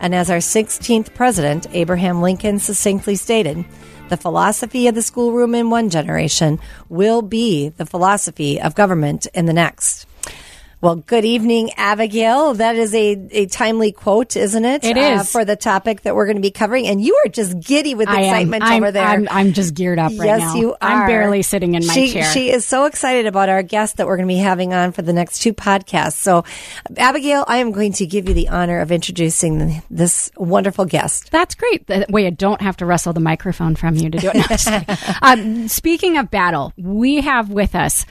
And 0.00 0.14
as 0.14 0.30
our 0.30 0.38
16th 0.38 1.14
president, 1.14 1.66
Abraham 1.72 2.20
Lincoln, 2.20 2.58
succinctly 2.58 3.16
stated, 3.16 3.64
the 4.10 4.16
philosophy 4.16 4.86
of 4.86 4.94
the 4.94 5.02
schoolroom 5.02 5.54
in 5.54 5.70
one 5.70 5.88
generation 5.88 6.60
will 6.88 7.22
be 7.22 7.70
the 7.70 7.86
philosophy 7.86 8.60
of 8.60 8.74
government 8.74 9.26
in 9.34 9.46
the 9.46 9.52
next. 9.52 10.06
Well, 10.84 10.96
good 10.96 11.24
evening, 11.24 11.70
Abigail. 11.78 12.52
That 12.52 12.76
is 12.76 12.94
a, 12.94 13.12
a 13.30 13.46
timely 13.46 13.90
quote, 13.90 14.36
isn't 14.36 14.66
it? 14.66 14.84
It 14.84 14.98
is. 14.98 15.20
Uh, 15.20 15.24
for 15.24 15.42
the 15.42 15.56
topic 15.56 16.02
that 16.02 16.14
we're 16.14 16.26
going 16.26 16.36
to 16.36 16.42
be 16.42 16.50
covering. 16.50 16.86
And 16.88 17.02
you 17.02 17.18
are 17.24 17.30
just 17.30 17.58
giddy 17.58 17.94
with 17.94 18.06
excitement 18.06 18.62
I'm, 18.62 18.82
over 18.82 18.92
there. 18.92 19.06
I'm, 19.06 19.26
I'm 19.30 19.52
just 19.54 19.72
geared 19.72 19.98
up 19.98 20.12
right 20.18 20.26
yes, 20.26 20.40
now. 20.40 20.54
you 20.56 20.72
are. 20.72 20.76
I'm 20.82 21.06
barely 21.06 21.40
sitting 21.40 21.72
in 21.74 21.86
my 21.86 21.94
she, 21.94 22.12
chair. 22.12 22.30
She 22.30 22.50
is 22.50 22.66
so 22.66 22.84
excited 22.84 23.24
about 23.24 23.48
our 23.48 23.62
guest 23.62 23.96
that 23.96 24.06
we're 24.06 24.18
going 24.18 24.28
to 24.28 24.34
be 24.34 24.38
having 24.38 24.74
on 24.74 24.92
for 24.92 25.00
the 25.00 25.14
next 25.14 25.38
two 25.38 25.54
podcasts. 25.54 26.18
So, 26.18 26.44
Abigail, 26.98 27.46
I 27.48 27.56
am 27.56 27.72
going 27.72 27.94
to 27.94 28.04
give 28.04 28.28
you 28.28 28.34
the 28.34 28.50
honor 28.50 28.80
of 28.80 28.92
introducing 28.92 29.82
this 29.88 30.30
wonderful 30.36 30.84
guest. 30.84 31.30
That's 31.30 31.54
great. 31.54 31.86
That 31.86 32.10
way 32.10 32.26
I 32.26 32.30
don't 32.30 32.60
have 32.60 32.76
to 32.76 32.84
wrestle 32.84 33.14
the 33.14 33.20
microphone 33.20 33.74
from 33.74 33.96
you 33.96 34.10
to 34.10 34.18
do 34.18 34.30
it. 34.34 34.66
No, 34.66 34.96
um, 35.22 35.66
speaking 35.68 36.18
of 36.18 36.30
battle, 36.30 36.74
we 36.76 37.22
have 37.22 37.48
with 37.48 37.74
us 37.74 38.04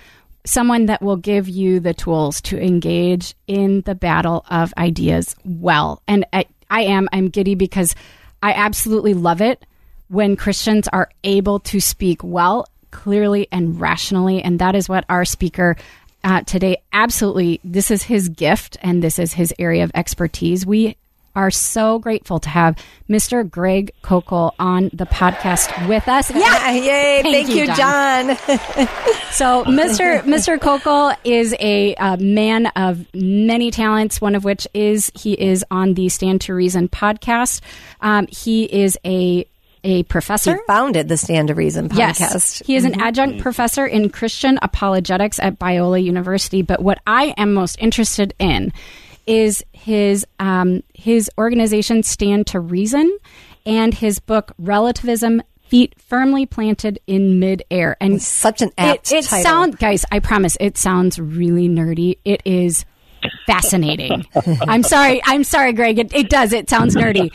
someone 0.45 0.87
that 0.87 1.01
will 1.01 1.15
give 1.15 1.47
you 1.47 1.79
the 1.79 1.93
tools 1.93 2.41
to 2.41 2.59
engage 2.59 3.33
in 3.47 3.81
the 3.81 3.95
battle 3.95 4.45
of 4.49 4.73
ideas 4.77 5.35
well. 5.45 6.01
And 6.07 6.25
I, 6.33 6.45
I 6.69 6.81
am, 6.81 7.07
I'm 7.13 7.29
giddy 7.29 7.55
because 7.55 7.95
I 8.41 8.53
absolutely 8.53 9.13
love 9.13 9.41
it 9.41 9.65
when 10.09 10.35
Christians 10.35 10.87
are 10.89 11.09
able 11.23 11.59
to 11.59 11.79
speak 11.79 12.23
well, 12.23 12.67
clearly, 12.91 13.47
and 13.51 13.79
rationally. 13.79 14.41
And 14.41 14.59
that 14.59 14.75
is 14.75 14.89
what 14.89 15.05
our 15.09 15.25
speaker 15.25 15.77
uh, 16.23 16.41
today 16.41 16.77
absolutely, 16.93 17.59
this 17.63 17.91
is 17.91 18.03
his 18.03 18.29
gift 18.29 18.77
and 18.81 19.03
this 19.03 19.19
is 19.19 19.33
his 19.33 19.53
area 19.59 19.83
of 19.83 19.91
expertise. 19.93 20.65
We 20.65 20.95
are 21.35 21.51
so 21.51 21.99
grateful 21.99 22.39
to 22.39 22.49
have 22.49 22.77
Mr. 23.09 23.49
Greg 23.49 23.91
Koukl 24.03 24.51
on 24.59 24.89
the 24.93 25.05
podcast 25.05 25.87
with 25.87 26.07
us. 26.07 26.31
Yeah, 26.31 26.71
yay! 26.71 27.21
Thank, 27.23 27.49
you, 27.49 27.67
John. 27.67 28.37
So, 29.33 29.63
Mr. 29.63 30.21
Mr. 30.21 30.59
Koukl 30.59 31.15
is 31.23 31.55
a 31.59 31.95
uh, 31.95 32.17
man 32.17 32.67
of 32.67 33.07
many 33.15 33.71
talents. 33.71 34.21
One 34.21 34.35
of 34.35 34.43
which 34.43 34.67
is 34.75 35.11
he 35.15 35.33
is 35.33 35.65
on 35.71 35.95
the 35.95 36.09
Stand 36.09 36.41
to 36.41 36.53
Reason 36.53 36.87
podcast. 36.87 37.61
Um, 37.99 38.27
he 38.27 38.65
is 38.65 38.95
a 39.03 39.47
a 39.83 40.03
professor. 40.03 40.53
He 40.53 40.59
founded 40.67 41.07
the 41.09 41.17
Stand 41.17 41.47
to 41.47 41.55
Reason 41.55 41.89
podcast. 41.89 42.19
Yes, 42.19 42.61
he 42.65 42.75
is 42.75 42.85
an 42.85 43.01
adjunct 43.01 43.41
professor 43.41 43.85
in 43.85 44.09
Christian 44.09 44.59
apologetics 44.61 45.39
at 45.39 45.57
Biola 45.57 46.01
University. 46.01 46.61
But 46.61 46.81
what 46.81 46.99
I 47.07 47.33
am 47.37 47.53
most 47.53 47.77
interested 47.79 48.33
in 48.39 48.71
is 49.27 49.63
his 49.71 50.25
um, 50.39 50.83
his 50.93 51.29
organization 51.37 52.03
Stand 52.03 52.47
to 52.47 52.59
Reason 52.59 53.17
and 53.65 53.93
his 53.93 54.19
book 54.19 54.51
Relativism 54.57 55.41
feet 55.67 55.95
firmly 55.99 56.45
planted 56.45 56.99
in 57.07 57.39
midair. 57.39 57.97
And 58.01 58.21
Such 58.21 58.61
an 58.61 58.71
apt 58.77 59.11
it, 59.11 59.19
it 59.19 59.25
title. 59.25 59.43
sound 59.43 59.79
guys, 59.79 60.05
I 60.11 60.19
promise 60.19 60.55
it 60.59 60.77
sounds 60.77 61.17
really 61.19 61.67
nerdy. 61.69 62.17
It 62.25 62.41
is 62.45 62.85
fascinating. 63.47 64.25
I'm 64.67 64.83
sorry. 64.83 65.21
I'm 65.25 65.43
sorry, 65.43 65.73
Greg. 65.73 65.97
It, 65.99 66.13
it 66.13 66.29
does. 66.29 66.53
It 66.53 66.69
sounds 66.69 66.95
nerdy, 66.95 67.31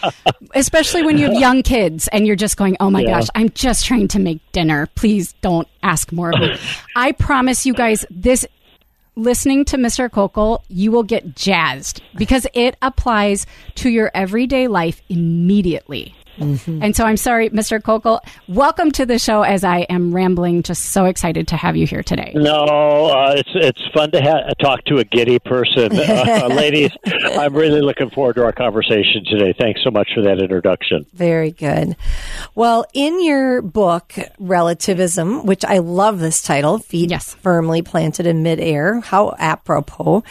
especially 0.55 1.03
when 1.03 1.19
you 1.19 1.25
have 1.31 1.35
young 1.35 1.63
kids 1.63 2.09
and 2.13 2.27
you're 2.27 2.37
just 2.37 2.57
going, 2.57 2.77
"Oh 2.81 2.91
my 2.91 3.01
Yeah. 3.01 3.21
gosh, 3.21 3.29
I'm 3.35 3.49
just 3.51 3.87
trying 3.87 4.09
to 4.09 4.19
make 4.19 4.41
dinner. 4.53 4.87
Please 4.95 5.33
don't 5.41 5.67
ask 5.83 6.13
more 6.13 6.31
of 6.31 6.41
me." 6.41 6.57
I 6.97 7.13
promise 7.13 7.65
you 7.67 7.73
guys 7.75 8.05
this. 8.11 8.47
Listening 9.19 9.65
to 9.65 9.77
Mr. 9.77 10.09
Koukl, 10.09 10.63
you 10.69 10.93
will 10.93 11.03
get 11.03 11.35
jazzed 11.35 12.01
because 12.15 12.47
it 12.55 12.77
applies 12.81 13.47
to 13.75 13.91
your 13.91 14.13
everyday 14.15 14.69
life 14.69 15.03
immediately. 15.09 16.15
And 16.41 16.95
so 16.97 17.05
I'm 17.05 17.17
sorry, 17.17 17.51
Mr. 17.51 17.81
Koukl. 17.81 18.21
Welcome 18.47 18.91
to 18.93 19.05
the 19.07 19.19
show 19.19 19.43
as 19.43 19.65
I 19.65 19.81
am 19.91 20.15
rambling. 20.15 20.63
Just 20.63 20.85
so 20.87 21.05
excited 21.07 21.49
to 21.49 21.57
have 21.57 21.77
you 21.77 21.87
here 21.87 22.03
today. 22.03 22.33
No, 22.35 23.07
uh, 23.07 23.35
it's 23.37 23.51
it's 23.55 23.83
fun 23.93 24.11
to 24.13 24.23
ha- 24.23 24.53
talk 24.61 24.85
to 24.85 24.99
a 24.99 25.05
giddy 25.05 25.39
person, 25.41 25.91
uh, 25.99 26.49
ladies. 26.51 26.91
I'm 27.07 27.55
really 27.55 27.81
looking 27.81 28.11
forward 28.11 28.37
to 28.37 28.45
our 28.45 28.53
conversation 28.53 29.25
today. 29.25 29.53
Thanks 29.59 29.81
so 29.83 29.91
much 29.91 30.09
for 30.15 30.23
that 30.23 30.39
introduction. 30.41 31.07
Very 31.13 31.51
good. 31.51 31.97
Well, 32.55 32.85
in 32.95 33.23
your 33.25 33.63
book, 33.63 34.15
Relativism, 34.39 35.45
which 35.47 35.65
I 35.65 35.79
love 35.79 36.21
this 36.21 36.43
title, 36.43 36.79
Feet 36.79 37.11
Yes. 37.11 37.35
Firmly 37.35 37.83
Planted 37.83 38.27
in 38.27 38.43
Midair, 38.43 39.01
how 39.01 39.35
apropos. 39.39 40.23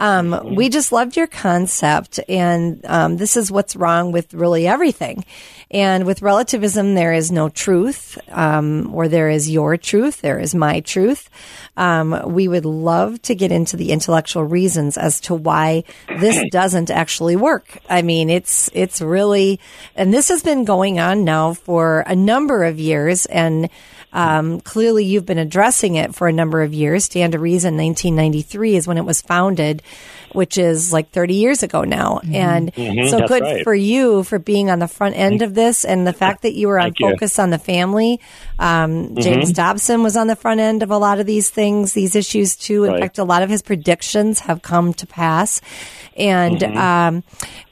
Um, 0.00 0.54
We 0.54 0.68
just 0.68 0.92
loved 0.92 1.16
your 1.16 1.26
concept, 1.26 2.20
and 2.28 2.84
um, 2.84 3.16
this 3.16 3.36
is 3.36 3.50
what's 3.50 3.76
wrong 3.76 4.12
with 4.12 4.34
really 4.34 4.66
everything. 4.66 5.24
And 5.70 6.06
with 6.06 6.22
relativism, 6.22 6.94
there 6.94 7.12
is 7.12 7.32
no 7.32 7.48
truth, 7.48 8.18
um, 8.28 8.94
or 8.94 9.08
there 9.08 9.28
is 9.30 9.50
your 9.50 9.76
truth, 9.76 10.20
there 10.20 10.38
is 10.38 10.54
my 10.54 10.80
truth. 10.80 11.28
Um, 11.76 12.32
we 12.32 12.46
would 12.46 12.64
love 12.64 13.20
to 13.22 13.34
get 13.34 13.50
into 13.50 13.76
the 13.76 13.90
intellectual 13.90 14.44
reasons 14.44 14.96
as 14.96 15.20
to 15.22 15.34
why 15.34 15.84
this 16.08 16.42
doesn't 16.52 16.90
actually 16.90 17.36
work. 17.36 17.78
I 17.88 18.02
mean, 18.02 18.30
it's 18.30 18.70
it's 18.72 19.00
really, 19.00 19.60
and 19.96 20.12
this 20.12 20.28
has 20.28 20.42
been 20.42 20.64
going 20.64 21.00
on 21.00 21.24
now 21.24 21.54
for 21.54 22.00
a 22.06 22.14
number 22.14 22.64
of 22.64 22.78
years, 22.78 23.26
and 23.26 23.68
um, 24.12 24.60
clearly 24.60 25.04
you've 25.04 25.26
been 25.26 25.38
addressing 25.38 25.96
it 25.96 26.14
for 26.14 26.28
a 26.28 26.32
number 26.32 26.62
of 26.62 26.72
years. 26.72 27.04
Stand 27.04 27.32
to 27.32 27.38
Reason, 27.38 27.76
1993 27.76 28.76
is 28.76 28.86
when 28.86 28.96
it 28.96 29.04
was 29.04 29.20
founded, 29.20 29.82
which 30.34 30.58
is 30.58 30.92
like 30.92 31.10
30 31.10 31.34
years 31.34 31.62
ago 31.62 31.82
now, 31.82 32.20
and 32.32 32.72
so 32.74 32.82
Mm-hmm. 32.82 33.10
That's 33.18 33.28
good 33.28 33.42
right. 33.42 33.64
for 33.64 33.74
you 33.74 34.22
for 34.24 34.38
being 34.38 34.68
on 34.70 34.78
the 34.80 34.88
front 34.88 35.16
end 35.16 35.42
of 35.42 35.54
this, 35.54 35.84
and 35.84 36.06
the 36.06 36.12
fact 36.12 36.42
that 36.42 36.54
you 36.54 36.68
were 36.68 36.78
on 36.78 36.86
Thank 36.86 37.00
you. 37.00 37.10
focus 37.10 37.38
on 37.38 37.50
the 37.50 37.58
family. 37.58 38.20
Um, 38.58 39.14
James 39.16 39.52
Dobson 39.52 40.02
was 40.02 40.16
on 40.16 40.26
the 40.26 40.36
front 40.36 40.60
end 40.60 40.82
of 40.82 40.90
a 40.90 40.98
lot 40.98 41.20
of 41.20 41.26
these 41.26 41.50
things, 41.50 41.92
these 41.92 42.14
issues 42.16 42.56
too. 42.56 42.84
In 42.84 42.90
Right. 42.92 43.00
fact, 43.00 43.18
a 43.18 43.24
lot 43.24 43.42
of 43.42 43.48
his 43.50 43.62
predictions 43.62 44.40
have 44.40 44.62
come 44.62 44.92
to 44.94 45.06
pass, 45.06 45.60
and 46.16 46.58
Mm-hmm. 46.58 46.76
um, 46.78 47.22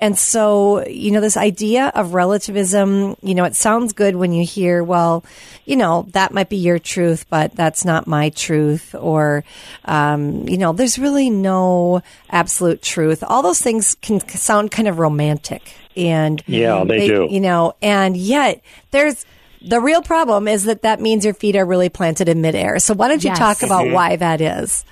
and 0.00 0.18
so 0.18 0.84
you 0.86 1.10
know 1.10 1.20
this 1.20 1.36
idea 1.36 1.90
of 1.94 2.14
relativism. 2.14 3.16
You 3.22 3.34
know, 3.34 3.44
it 3.44 3.56
sounds 3.56 3.92
good 3.92 4.16
when 4.16 4.32
you 4.32 4.44
hear, 4.44 4.82
well, 4.82 5.24
you 5.64 5.76
know, 5.76 6.06
that 6.12 6.32
might 6.32 6.48
be 6.48 6.56
your 6.56 6.78
truth, 6.78 7.26
but 7.30 7.54
that's 7.54 7.84
not 7.84 8.06
my 8.06 8.30
truth, 8.30 8.94
or 8.94 9.44
um, 9.84 10.46
you 10.48 10.58
know, 10.58 10.72
there's 10.72 10.98
really 10.98 11.30
no 11.30 12.02
absolute 12.30 12.51
truth. 12.82 13.22
All 13.26 13.42
those 13.42 13.60
things 13.60 13.94
can 14.02 14.20
sound 14.28 14.70
kind 14.70 14.88
of 14.88 14.98
romantic, 14.98 15.74
and 15.96 16.42
Yeah, 16.46 16.84
they 16.84 17.06
do. 17.06 17.28
You 17.30 17.40
know, 17.40 17.74
and 17.82 18.16
yet 18.16 18.62
there's 18.90 19.24
the 19.60 19.80
real 19.80 20.02
problem 20.02 20.48
is 20.48 20.64
that 20.64 20.82
that 20.82 21.00
means 21.00 21.24
your 21.24 21.34
feet 21.34 21.54
are 21.56 21.64
really 21.64 21.88
planted 21.88 22.28
in 22.28 22.40
midair. 22.40 22.78
So 22.80 22.94
why 22.94 23.08
don't 23.08 23.22
you 23.22 23.30
Yes. 23.30 23.38
talk 23.38 23.62
about 23.62 23.84
Mm-hmm. 23.84 23.94
why 23.94 24.16
that 24.16 24.40
is? 24.40 24.84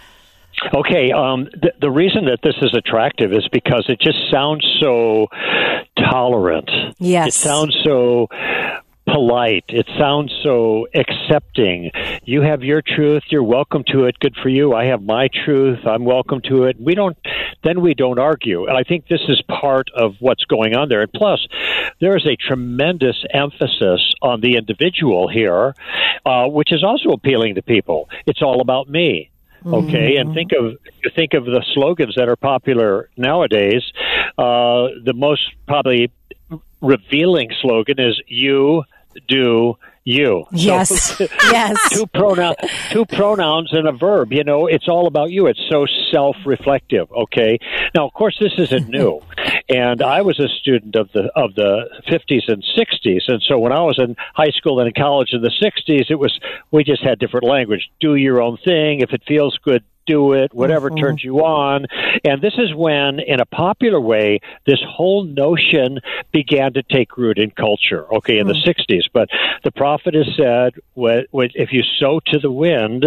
Okay, 0.75 1.11
um, 1.11 1.45
the, 1.61 1.73
the 1.81 1.91
reason 1.91 2.27
that 2.27 2.39
this 2.43 2.55
is 2.61 2.75
attractive 2.75 3.33
is 3.33 3.49
because 3.51 3.87
it 3.89 3.99
just 4.01 4.19
sounds 4.31 4.65
so 4.81 5.27
tolerant. 5.97 6.71
Yes. 6.99 7.29
It 7.29 7.35
sounds 7.35 7.75
so 7.83 8.29
polite. 9.13 9.65
It 9.69 9.87
sounds 9.99 10.33
so 10.43 10.87
accepting. 10.95 11.91
You 12.25 12.43
have 12.43 12.63
your 12.63 12.83
truth. 12.83 13.23
You're 13.31 13.43
welcome 13.43 13.85
to 13.89 14.05
it. 14.05 14.19
Good 14.19 14.37
for 14.43 14.49
you. 14.49 14.75
I 14.75 14.85
have 14.87 15.03
my 15.03 15.29
truth. 15.45 15.81
I'm 15.87 16.05
welcome 16.05 16.41
to 16.49 16.65
it. 16.65 16.77
We 16.81 16.95
don't. 16.95 17.17
Then 17.63 17.81
we 17.81 17.95
don't 17.95 18.19
argue. 18.19 18.67
And 18.67 18.77
I 18.77 18.83
think 18.83 19.07
this 19.09 19.21
is 19.29 19.43
part 19.43 19.89
of 19.95 20.15
what's 20.21 20.45
going 20.45 20.75
on 20.75 20.89
there. 20.89 21.03
And 21.03 21.13
plus, 21.13 21.47
there 22.01 22.17
is 22.17 22.27
a 22.27 22.37
tremendous 22.37 23.17
emphasis 23.33 24.15
on 24.23 24.41
the 24.41 24.57
individual 24.57 25.29
here, 25.29 25.75
uh, 26.25 26.47
which 26.47 26.73
is 26.73 26.83
also 26.83 27.11
appealing 27.11 27.57
to 27.57 27.63
people. 27.63 28.09
It's 28.27 28.43
all 28.43 28.61
about 28.61 28.89
me. 28.89 29.31
Okay, 29.67 30.17
and 30.17 30.33
think 30.33 30.53
of 30.59 30.79
think 31.15 31.35
of 31.35 31.45
the 31.45 31.63
slogans 31.75 32.15
that 32.17 32.31
are 32.31 32.37
popular 32.37 33.11
nowadays. 33.19 33.83
Uh, 34.39 34.89
the 35.05 35.13
most 35.15 35.43
probably 35.67 36.11
revealing 36.81 37.51
slogan 37.61 38.01
is 38.01 38.19
"You 38.27 38.85
do 39.29 39.77
you." 40.05 40.45
So- 40.51 40.57
Yes. 40.57 41.21
yes. 41.53 41.95
two 41.95 42.07
pronoun 42.07 42.55
two 42.91 43.05
pronouns 43.07 43.73
and 43.73 43.87
a 43.87 43.93
verb 43.93 44.33
you 44.33 44.43
know 44.45 44.67
it's 44.67 44.89
all 44.89 45.07
about 45.07 45.31
you 45.31 45.47
it's 45.47 45.61
so 45.71 45.87
self-reflective 46.11 47.11
okay 47.13 47.59
now 47.95 48.07
of 48.07 48.13
course 48.13 48.37
this 48.41 48.53
isn't 48.59 48.89
new 48.99 49.21
and 49.69 50.03
i 50.03 50.23
was 50.23 50.39
a 50.41 50.49
student 50.61 50.97
of 50.97 51.11
the 51.13 51.31
of 51.37 51.55
the 51.55 51.89
50s 52.09 52.49
and 52.49 52.65
60s 52.77 53.23
and 53.29 53.43
so 53.47 53.59
when 53.59 53.73
i 53.73 53.81
was 53.81 53.99
in 53.99 54.17
high 54.35 54.51
school 54.51 54.81
and 54.81 54.89
in 54.89 54.95
college 55.01 55.31
in 55.33 55.43
the 55.43 55.53
60s 55.63 56.11
it 56.11 56.19
was 56.19 56.39
we 56.71 56.83
just 56.83 57.03
had 57.03 57.19
different 57.19 57.45
language 57.47 57.91
do 58.01 58.15
your 58.17 58.41
own 58.43 58.57
thing 58.65 59.01
if 59.01 59.13
it 59.13 59.23
feels 59.29 59.59
good 59.65 59.85
do 60.11 60.33
it, 60.33 60.53
whatever 60.53 60.89
mm-hmm. 60.89 61.05
turns 61.05 61.25
you 61.25 61.39
on. 61.39 61.87
And 62.25 62.43
this 62.43 62.55
is 62.59 62.75
when, 62.75 63.21
in 63.21 63.41
a 63.41 63.47
popular 63.47 64.01
way, 64.01 64.41
this 64.67 64.81
whole 64.87 65.25
notion 65.25 66.01
began 66.33 66.73
to 66.73 66.83
take 66.83 67.17
root 67.17 67.39
in 67.39 67.51
culture, 67.51 68.13
okay, 68.17 68.39
in 68.39 68.47
the 68.47 68.55
mm. 68.55 68.69
60s. 68.69 69.05
But 69.13 69.29
the 69.63 69.71
prophet 69.71 70.15
has 70.15 70.27
said, 70.37 70.75
if 70.97 71.73
you 71.73 71.83
sow 71.99 72.21
to 72.27 72.39
the 72.39 72.51
wind, 72.51 73.05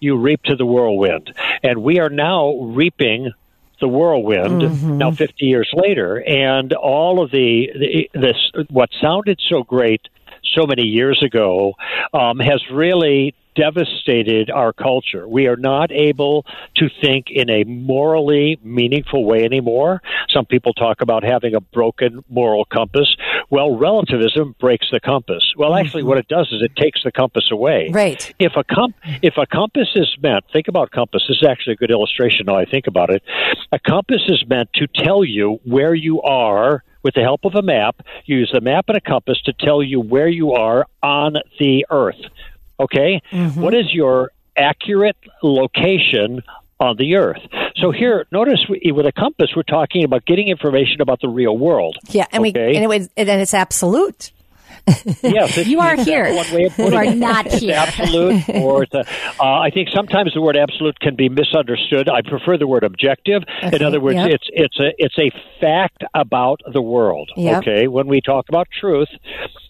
you 0.00 0.16
reap 0.16 0.42
to 0.44 0.56
the 0.56 0.66
whirlwind. 0.66 1.34
And 1.62 1.82
we 1.82 1.98
are 1.98 2.10
now 2.10 2.54
reaping 2.54 3.32
the 3.80 3.88
whirlwind 3.88 4.62
mm-hmm. 4.62 4.98
now 4.98 5.12
50 5.12 5.44
years 5.44 5.70
later 5.72 6.20
and 6.26 6.72
all 6.72 7.22
of 7.22 7.30
the, 7.30 7.70
the 7.74 8.10
this 8.12 8.66
what 8.70 8.90
sounded 9.00 9.40
so 9.48 9.62
great 9.62 10.08
so 10.54 10.66
many 10.66 10.82
years 10.82 11.22
ago 11.22 11.74
um, 12.12 12.38
has 12.38 12.62
really 12.70 13.34
devastated 13.58 14.50
our 14.50 14.72
culture. 14.72 15.26
We 15.26 15.48
are 15.48 15.56
not 15.56 15.90
able 15.90 16.46
to 16.76 16.88
think 17.02 17.26
in 17.28 17.50
a 17.50 17.64
morally 17.64 18.58
meaningful 18.62 19.24
way 19.24 19.44
anymore. 19.44 20.00
Some 20.28 20.46
people 20.46 20.72
talk 20.72 21.00
about 21.00 21.24
having 21.24 21.56
a 21.56 21.60
broken 21.60 22.22
moral 22.28 22.64
compass. 22.64 23.16
Well, 23.50 23.76
relativism 23.76 24.54
breaks 24.60 24.86
the 24.92 25.00
compass. 25.00 25.42
Well, 25.56 25.74
actually, 25.74 26.04
what 26.04 26.18
it 26.18 26.28
does 26.28 26.48
is 26.52 26.62
it 26.62 26.76
takes 26.76 27.02
the 27.02 27.10
compass 27.10 27.48
away. 27.50 27.90
Right. 27.90 28.32
If 28.38 28.52
a 28.56 28.62
comp- 28.62 28.96
if 29.22 29.36
a 29.36 29.46
compass 29.46 29.88
is 29.96 30.16
meant, 30.22 30.44
think 30.52 30.68
about 30.68 30.92
compass. 30.92 31.24
This 31.28 31.38
is 31.38 31.48
actually 31.48 31.72
a 31.72 31.76
good 31.76 31.90
illustration. 31.90 32.46
Now 32.46 32.56
I 32.56 32.64
think 32.64 32.86
about 32.86 33.10
it, 33.10 33.22
a 33.72 33.78
compass 33.80 34.22
is 34.28 34.44
meant 34.46 34.72
to 34.74 34.86
tell 34.86 35.24
you 35.24 35.58
where 35.64 35.94
you 35.94 36.22
are 36.22 36.84
with 37.02 37.14
the 37.14 37.22
help 37.22 37.44
of 37.44 37.54
a 37.54 37.62
map. 37.62 38.00
Use 38.24 38.50
the 38.52 38.60
map 38.60 38.86
and 38.88 38.96
a 38.96 39.00
compass 39.00 39.40
to 39.42 39.52
tell 39.52 39.82
you 39.82 40.00
where 40.00 40.28
you 40.28 40.52
are 40.52 40.86
on 41.02 41.34
the 41.58 41.86
Earth. 41.90 42.20
Okay, 42.80 43.20
mm-hmm. 43.32 43.60
What 43.60 43.74
is 43.74 43.92
your 43.92 44.30
accurate 44.56 45.16
location? 45.42 46.42
On 46.80 46.96
the 46.96 47.16
earth. 47.16 47.42
So 47.78 47.90
here, 47.90 48.24
notice 48.30 48.60
we, 48.68 48.92
with 48.92 49.04
a 49.04 49.10
compass, 49.10 49.50
we're 49.56 49.64
talking 49.64 50.04
about 50.04 50.24
getting 50.24 50.46
information 50.46 51.00
about 51.00 51.20
the 51.20 51.26
real 51.26 51.58
world. 51.58 51.96
Yeah, 52.10 52.26
and 52.30 52.40
we 52.40 52.52
and, 52.54 52.92
it 52.92 53.10
and 53.16 53.40
it's 53.42 53.52
absolute. 53.52 54.30
Yes, 55.22 55.56
it's, 55.58 55.68
You 55.68 55.80
are 55.80 55.96
here. 55.96 56.34
One 56.34 56.50
way 56.52 56.64
of 56.64 56.78
You 56.78 56.94
are 56.96 57.04
it. 57.04 57.16
not 57.16 57.46
It's 57.46 57.56
here. 57.56 57.74
absolute, 57.76 58.48
or 58.54 58.84
it's 58.84 58.94
a, 58.94 59.04
uh, 59.40 59.60
I 59.60 59.70
think 59.70 59.88
sometimes 59.94 60.32
the 60.34 60.40
word 60.42 60.56
absolute 60.56 60.98
can 61.00 61.16
be 61.16 61.28
misunderstood. 61.28 62.08
I 62.08 62.22
prefer 62.22 62.56
the 62.58 62.66
word 62.66 62.84
objective. 62.84 63.42
In 63.72 63.82
other 63.82 64.00
words, 64.00 64.16
yep. 64.16 64.30
it's 64.30 64.48
it's 64.52 64.80
a 64.80 64.90
it's 64.98 65.18
a 65.18 65.30
fact 65.60 66.02
about 66.14 66.60
the 66.72 66.82
world. 66.82 67.30
Yep. 67.36 67.58
Okay, 67.62 67.88
when 67.88 68.06
we 68.06 68.20
talk 68.20 68.48
about 68.48 68.68
truth. 68.80 69.08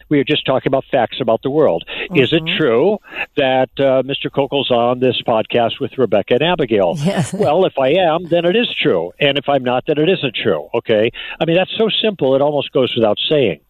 We 0.09 0.19
are 0.21 0.25
just 0.25 0.47
talking 0.47 0.69
about 0.71 0.85
facts 0.91 1.19
about 1.21 1.43
the 1.43 1.51
world. 1.51 1.85
Is 2.15 2.33
Mm-hmm. 2.33 2.47
it 2.49 2.57
true 2.57 2.99
that 3.37 3.69
uh, 3.79 4.03
Mr. 4.03 4.31
Koukl's 4.31 4.71
on 4.71 5.01
this 5.01 5.21
podcast 5.27 5.81
with 5.81 5.97
Rebecca 5.99 6.35
and 6.35 6.43
Abigail? 6.43 6.97
Yes. 7.05 7.33
Well, 7.33 7.65
if 7.65 7.79
I 7.79 7.89
am, 7.91 8.25
then 8.29 8.45
it 8.45 8.57
is 8.57 8.69
true. 8.75 9.13
And 9.21 9.39
if 9.39 9.49
I'm 9.49 9.63
not, 9.65 9.85
then 9.87 9.99
it 9.99 10.09
isn't 10.09 10.35
true. 10.35 10.69
Okay? 10.75 11.11
I 11.41 11.45
mean, 11.45 11.57
that's 11.57 11.75
so 11.77 11.89
simple, 12.03 12.35
it 12.35 12.43
almost 12.43 12.73
goes 12.73 12.95
without 12.95 13.19
saying. 13.29 13.61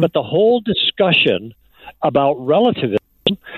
But 0.00 0.12
the 0.12 0.22
whole 0.22 0.60
discussion 0.60 1.52
about 2.02 2.34
relativism, 2.34 2.98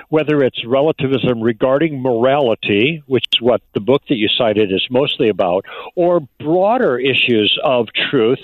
whether 0.08 0.42
it's 0.42 0.64
relativism 0.64 1.40
regarding 1.40 2.00
morality, 2.00 3.02
which 3.06 3.24
is 3.32 3.40
what 3.40 3.62
the 3.74 3.80
book 3.80 4.02
that 4.08 4.16
you 4.16 4.28
cited 4.28 4.72
is 4.72 4.86
mostly 4.90 5.28
about, 5.28 5.64
or 5.94 6.20
broader 6.38 6.98
issues 6.98 7.58
of 7.62 7.88
truth, 8.10 8.40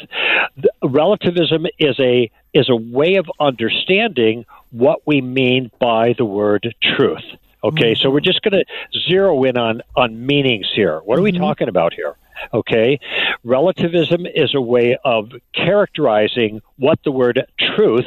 relativism 0.83 1.67
is 1.79 1.99
a 2.01 2.31
is 2.55 2.69
a 2.71 2.77
way 2.77 3.17
of 3.17 3.27
understanding 3.39 4.47
what 4.71 5.07
we 5.07 5.21
mean 5.21 5.71
by 5.79 6.15
the 6.17 6.25
word 6.25 6.75
truth. 6.83 7.25
Okay, 7.63 7.95
so 7.95 8.11
we're 8.11 8.21
just 8.21 8.43
going 8.43 8.53
to 8.53 9.01
zero 9.09 9.43
in 9.45 9.57
on 9.57 9.83
on 9.97 10.25
meanings 10.25 10.71
here. 10.75 11.01
What 11.01 11.19
are 11.19 11.23
we 11.23 11.33
mm-hmm. 11.33 11.43
talking 11.43 11.69
about 11.69 11.95
here? 11.95 12.15
Okay, 12.53 13.01
relativism 13.45 14.27
is 14.27 14.55
a 14.55 14.61
way 14.61 14.97
of 15.05 15.33
characterizing 15.55 16.63
what 16.77 16.99
the 17.05 17.11
word 17.11 17.45
truth 17.59 18.07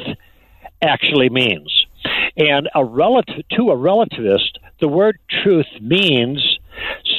actually 0.82 1.28
means. 1.28 1.79
And 2.36 2.68
a 2.74 2.84
relative 2.84 3.46
to 3.56 3.70
a 3.70 3.76
relativist, 3.76 4.58
the 4.80 4.88
word 4.88 5.18
truth 5.42 5.66
means 5.80 6.58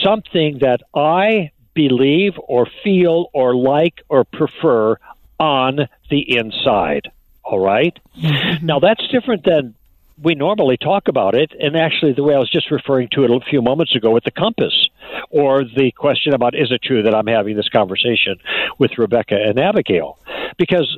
something 0.03 0.59
that 0.59 0.81
I 0.95 1.51
believe 1.73 2.33
or 2.37 2.67
feel 2.83 3.29
or 3.33 3.55
like 3.55 4.01
or 4.09 4.23
prefer 4.23 4.97
on 5.39 5.87
the 6.09 6.37
inside. 6.37 7.11
All 7.43 7.59
right? 7.59 7.97
Mm-hmm. 8.17 8.65
Now 8.65 8.79
that's 8.79 9.05
different 9.09 9.43
than 9.43 9.75
we 10.21 10.35
normally 10.35 10.77
talk 10.77 11.07
about 11.07 11.35
it, 11.35 11.51
and 11.59 11.75
actually, 11.75 12.13
the 12.13 12.23
way 12.23 12.35
I 12.35 12.37
was 12.37 12.49
just 12.49 12.69
referring 12.69 13.09
to 13.13 13.23
it 13.23 13.31
a 13.31 13.39
few 13.49 13.61
moments 13.61 13.95
ago 13.95 14.11
with 14.11 14.23
the 14.23 14.31
compass, 14.31 14.89
or 15.29 15.63
the 15.63 15.91
question 15.91 16.33
about 16.33 16.53
is 16.55 16.71
it 16.71 16.81
true 16.83 17.03
that 17.03 17.15
I'm 17.15 17.27
having 17.27 17.55
this 17.55 17.69
conversation 17.69 18.37
with 18.77 18.97
Rebecca 18.97 19.35
and 19.35 19.59
Abigail? 19.59 20.19
Because 20.57 20.97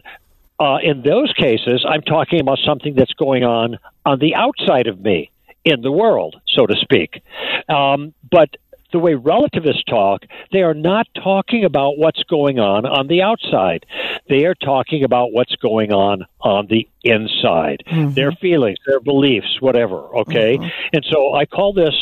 uh, 0.59 0.77
in 0.83 1.01
those 1.01 1.31
cases, 1.33 1.85
I'm 1.87 2.01
talking 2.01 2.39
about 2.39 2.59
something 2.65 2.95
that's 2.95 3.13
going 3.13 3.43
on 3.43 3.77
on 4.05 4.19
the 4.19 4.35
outside 4.35 4.87
of 4.87 4.99
me 4.99 5.31
in 5.65 5.81
the 5.81 5.91
world, 5.91 6.35
so 6.47 6.65
to 6.65 6.75
speak. 6.75 7.21
Um, 7.69 8.13
but 8.29 8.49
the 8.91 8.99
way 8.99 9.15
relativists 9.15 9.83
talk, 9.85 10.23
they 10.51 10.61
are 10.61 10.75
not 10.75 11.07
talking 11.15 11.65
about 11.65 11.97
what's 11.97 12.21
going 12.23 12.59
on 12.59 12.85
on 12.85 13.07
the 13.07 13.23
outside. 13.23 13.85
They 14.29 14.45
are 14.45 14.53
talking 14.53 15.03
about 15.03 15.31
what's 15.31 15.55
going 15.55 15.91
on 15.91 16.25
on 16.41 16.67
the 16.67 16.87
inside, 17.03 17.83
their 18.13 18.31
feelings, 18.33 18.77
their 18.85 18.99
beliefs, 18.99 19.59
whatever. 19.59 20.15
Okay, 20.19 20.59
and 20.93 21.03
so 21.11 21.33
I 21.33 21.45
call 21.45 21.73
this 21.73 21.95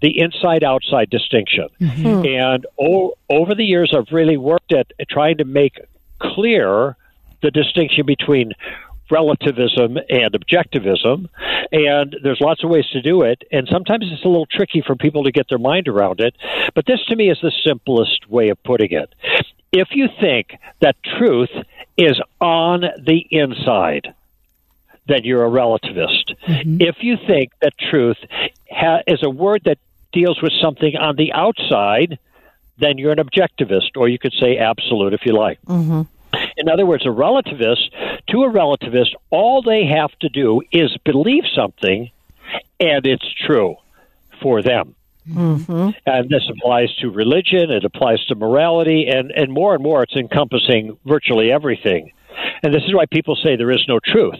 the 0.00 0.18
inside 0.18 0.64
outside 0.64 1.10
distinction. 1.10 1.68
And 2.26 2.66
o- 2.80 3.14
over 3.28 3.54
the 3.54 3.64
years, 3.64 3.92
I've 3.94 4.10
really 4.10 4.38
worked 4.38 4.72
at 4.72 4.86
trying 5.10 5.36
to 5.38 5.44
make 5.44 5.78
clear 6.20 6.96
the 7.42 7.50
distinction 7.50 8.06
between 8.06 8.52
relativism 9.10 9.98
and 10.08 10.34
objectivism. 10.34 11.28
And 11.72 12.16
there's 12.22 12.40
lots 12.40 12.62
of 12.62 12.70
ways 12.70 12.86
to 12.92 13.02
do 13.02 13.22
it. 13.22 13.42
And 13.50 13.68
sometimes 13.70 14.06
it's 14.10 14.24
a 14.24 14.28
little 14.28 14.46
tricky 14.46 14.82
for 14.86 14.94
people 14.94 15.24
to 15.24 15.32
get 15.32 15.48
their 15.48 15.58
mind 15.58 15.88
around 15.88 16.20
it. 16.20 16.34
But 16.74 16.86
this 16.86 17.04
to 17.06 17.16
me 17.16 17.30
is 17.30 17.38
the 17.42 17.52
simplest 17.66 18.28
way 18.30 18.50
of 18.50 18.62
putting 18.62 18.92
it. 18.92 19.12
If 19.72 19.88
you 19.92 20.08
think 20.20 20.54
that 20.80 20.96
truth 21.18 21.50
is 21.96 22.20
on 22.40 22.80
the 22.80 23.24
inside, 23.30 24.14
then 25.06 25.24
you're 25.24 25.44
a 25.44 25.50
relativist. 25.50 26.34
Mm-hmm. 26.46 26.78
If 26.80 26.96
you 27.00 27.16
think 27.26 27.52
that 27.62 27.72
truth 27.78 28.18
ha- 28.70 29.02
is 29.06 29.20
a 29.22 29.30
word 29.30 29.62
that 29.64 29.78
deals 30.12 30.40
with 30.42 30.52
something 30.60 30.96
on 30.96 31.16
the 31.16 31.32
outside, 31.32 32.18
then 32.78 32.98
you're 32.98 33.12
an 33.12 33.18
objectivist, 33.18 33.96
or 33.96 34.08
you 34.08 34.18
could 34.18 34.32
say 34.40 34.56
absolute 34.56 35.14
if 35.14 35.20
you 35.24 35.32
like. 35.32 35.60
Mm-hmm. 35.62 36.02
In 36.56 36.68
other 36.68 36.86
words, 36.86 37.04
a 37.06 37.08
relativist, 37.08 37.90
to 38.28 38.42
a 38.42 38.50
relativist, 38.50 39.14
all 39.30 39.62
they 39.62 39.86
have 39.86 40.10
to 40.20 40.28
do 40.28 40.62
is 40.72 40.96
believe 41.04 41.44
something 41.54 42.10
and 42.78 43.06
it's 43.06 43.34
true 43.46 43.76
for 44.42 44.62
them. 44.62 44.94
Mm-hmm. 45.28 45.90
And 46.06 46.30
this 46.30 46.48
applies 46.50 46.94
to 46.96 47.10
religion, 47.10 47.70
it 47.70 47.84
applies 47.84 48.24
to 48.26 48.34
morality, 48.34 49.06
and, 49.08 49.30
and 49.30 49.52
more 49.52 49.74
and 49.74 49.82
more 49.82 50.02
it's 50.02 50.16
encompassing 50.16 50.98
virtually 51.04 51.52
everything. 51.52 52.12
And 52.62 52.74
this 52.74 52.82
is 52.84 52.94
why 52.94 53.06
people 53.06 53.36
say 53.36 53.56
there 53.56 53.70
is 53.70 53.84
no 53.86 54.00
truth. 54.02 54.38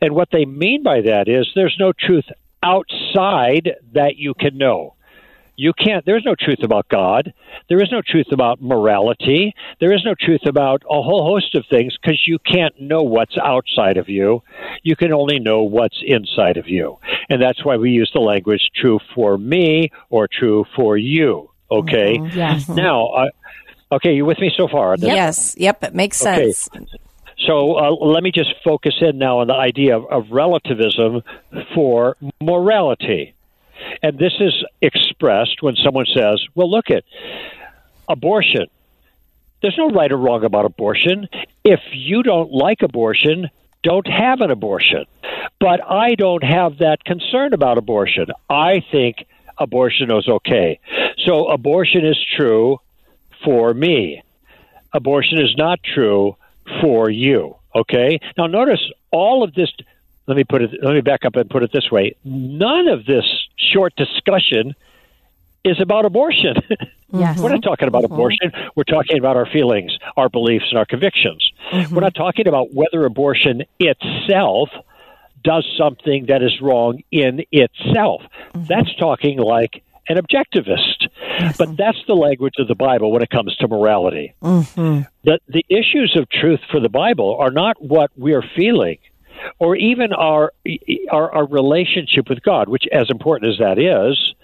And 0.00 0.14
what 0.14 0.28
they 0.32 0.44
mean 0.44 0.82
by 0.82 1.02
that 1.02 1.28
is 1.28 1.46
there's 1.54 1.76
no 1.78 1.92
truth 1.92 2.24
outside 2.62 3.76
that 3.92 4.16
you 4.16 4.34
can 4.34 4.56
know. 4.56 4.94
You 5.56 5.72
can't, 5.72 6.04
there's 6.04 6.24
no 6.24 6.34
truth 6.34 6.62
about 6.62 6.88
God. 6.88 7.32
There 7.68 7.80
is 7.80 7.88
no 7.92 8.02
truth 8.04 8.26
about 8.32 8.60
morality. 8.60 9.54
There 9.80 9.92
is 9.92 10.04
no 10.04 10.14
truth 10.18 10.40
about 10.46 10.82
a 10.84 11.00
whole 11.00 11.24
host 11.24 11.54
of 11.54 11.64
things 11.70 11.96
because 12.00 12.20
you 12.26 12.38
can't 12.40 12.78
know 12.80 13.02
what's 13.02 13.36
outside 13.38 13.96
of 13.96 14.08
you. 14.08 14.42
You 14.82 14.96
can 14.96 15.12
only 15.12 15.38
know 15.38 15.62
what's 15.62 16.02
inside 16.04 16.56
of 16.56 16.68
you. 16.68 16.98
And 17.28 17.40
that's 17.40 17.64
why 17.64 17.76
we 17.76 17.90
use 17.90 18.10
the 18.12 18.20
language 18.20 18.70
true 18.74 18.98
for 19.14 19.38
me 19.38 19.90
or 20.10 20.28
true 20.28 20.64
for 20.74 20.96
you. 20.96 21.50
Okay? 21.70 22.18
Mm-hmm. 22.18 22.36
Yes. 22.36 22.68
Now, 22.68 23.06
uh, 23.06 23.28
okay, 23.92 24.14
you 24.14 24.24
with 24.24 24.40
me 24.40 24.50
so 24.56 24.66
far? 24.66 24.96
Yes. 24.98 25.54
Yep. 25.56 25.84
It 25.84 25.94
makes 25.94 26.16
sense. 26.16 26.68
Okay. 26.68 26.78
sense. 26.78 26.90
So 27.46 27.76
uh, 27.76 27.90
let 27.90 28.22
me 28.22 28.30
just 28.32 28.54
focus 28.64 28.94
in 29.00 29.18
now 29.18 29.40
on 29.40 29.48
the 29.48 29.54
idea 29.54 29.96
of, 29.96 30.06
of 30.06 30.30
relativism 30.30 31.22
for 31.74 32.16
morality. 32.40 33.33
And 34.02 34.18
this 34.18 34.32
is 34.40 34.52
expressed 34.80 35.62
when 35.62 35.76
someone 35.76 36.06
says, 36.06 36.44
well, 36.54 36.70
look 36.70 36.90
at 36.90 37.04
abortion. 38.08 38.66
There's 39.62 39.78
no 39.78 39.88
right 39.90 40.12
or 40.12 40.18
wrong 40.18 40.44
about 40.44 40.66
abortion. 40.66 41.28
If 41.64 41.80
you 41.92 42.22
don't 42.22 42.52
like 42.52 42.82
abortion, 42.82 43.48
don't 43.82 44.06
have 44.06 44.40
an 44.40 44.50
abortion. 44.50 45.04
But 45.60 45.80
I 45.82 46.14
don't 46.16 46.44
have 46.44 46.78
that 46.78 47.04
concern 47.04 47.54
about 47.54 47.78
abortion. 47.78 48.26
I 48.50 48.82
think 48.92 49.24
abortion 49.56 50.10
is 50.10 50.28
okay. 50.28 50.80
So 51.24 51.48
abortion 51.48 52.04
is 52.04 52.18
true 52.36 52.80
for 53.44 53.72
me. 53.72 54.22
Abortion 54.92 55.40
is 55.40 55.54
not 55.56 55.80
true 55.82 56.36
for 56.80 57.10
you. 57.10 57.56
Okay? 57.74 58.20
Now 58.36 58.46
notice 58.46 58.80
all 59.10 59.42
of 59.42 59.54
this 59.54 59.70
let 60.26 60.36
me 60.36 60.44
put 60.44 60.62
it 60.62 60.70
let 60.82 60.94
me 60.94 61.02
back 61.02 61.24
up 61.24 61.36
and 61.36 61.50
put 61.50 61.62
it 61.62 61.70
this 61.72 61.90
way. 61.90 62.16
None 62.24 62.88
of 62.88 63.04
this 63.04 63.24
short 63.56 63.94
discussion 63.96 64.74
is 65.64 65.80
about 65.80 66.04
abortion. 66.04 66.56
Yes. 67.14 67.38
We're 67.38 67.50
not 67.50 67.62
talking 67.62 67.86
about 67.86 68.02
mm-hmm. 68.02 68.14
abortion. 68.14 68.50
We're 68.74 68.82
talking 68.82 69.18
about 69.18 69.36
our 69.36 69.46
feelings, 69.46 69.96
our 70.16 70.28
beliefs, 70.28 70.64
and 70.70 70.78
our 70.78 70.84
convictions. 70.84 71.48
Mm-hmm. 71.70 71.94
We're 71.94 72.00
not 72.00 72.16
talking 72.16 72.48
about 72.48 72.74
whether 72.74 73.04
abortion 73.04 73.62
itself 73.78 74.70
does 75.44 75.64
something 75.78 76.26
that 76.26 76.42
is 76.42 76.60
wrong 76.60 77.02
in 77.12 77.44
itself. 77.52 78.22
Mm-hmm. 78.54 78.64
That's 78.64 78.92
talking 78.96 79.38
like 79.38 79.84
an 80.08 80.16
objectivist. 80.16 81.06
But 81.56 81.76
that's 81.76 81.98
the 82.06 82.14
language 82.14 82.54
of 82.58 82.68
the 82.68 82.74
Bible 82.74 83.12
when 83.12 83.22
it 83.22 83.30
comes 83.30 83.54
to 83.56 83.68
morality. 83.68 84.34
The, 85.22 85.38
the 85.48 85.64
issues 85.68 86.16
of 86.18 86.28
truth 86.28 86.60
for 86.70 86.80
the 86.80 86.88
Bible 86.88 87.36
are 87.38 87.50
not 87.50 87.80
what 87.80 88.10
we're 88.16 88.44
feeling 88.56 88.98
or 89.58 89.76
even 89.76 90.12
our, 90.12 90.52
our 91.10 91.32
our 91.32 91.46
relationship 91.46 92.28
with 92.28 92.42
God, 92.42 92.68
which 92.68 92.84
as 92.92 93.10
important 93.10 93.52
as 93.52 93.58
that 93.58 93.78
is, 93.78 94.34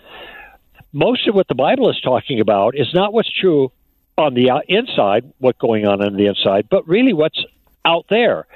most 0.93 1.27
of 1.29 1.35
what 1.35 1.49
the 1.49 1.55
Bible 1.55 1.91
is 1.91 2.01
talking 2.01 2.41
about 2.41 2.77
is 2.77 2.93
not 2.95 3.13
what's 3.13 3.31
true 3.31 3.73
on 4.19 4.35
the 4.35 4.51
inside, 4.69 5.33
what's 5.39 5.59
going 5.59 5.87
on 5.87 6.03
on 6.03 6.15
the 6.15 6.27
inside, 6.27 6.69
but 6.71 6.87
really 6.87 7.13
what's 7.13 7.43
out 7.85 8.07
there. 8.11 8.47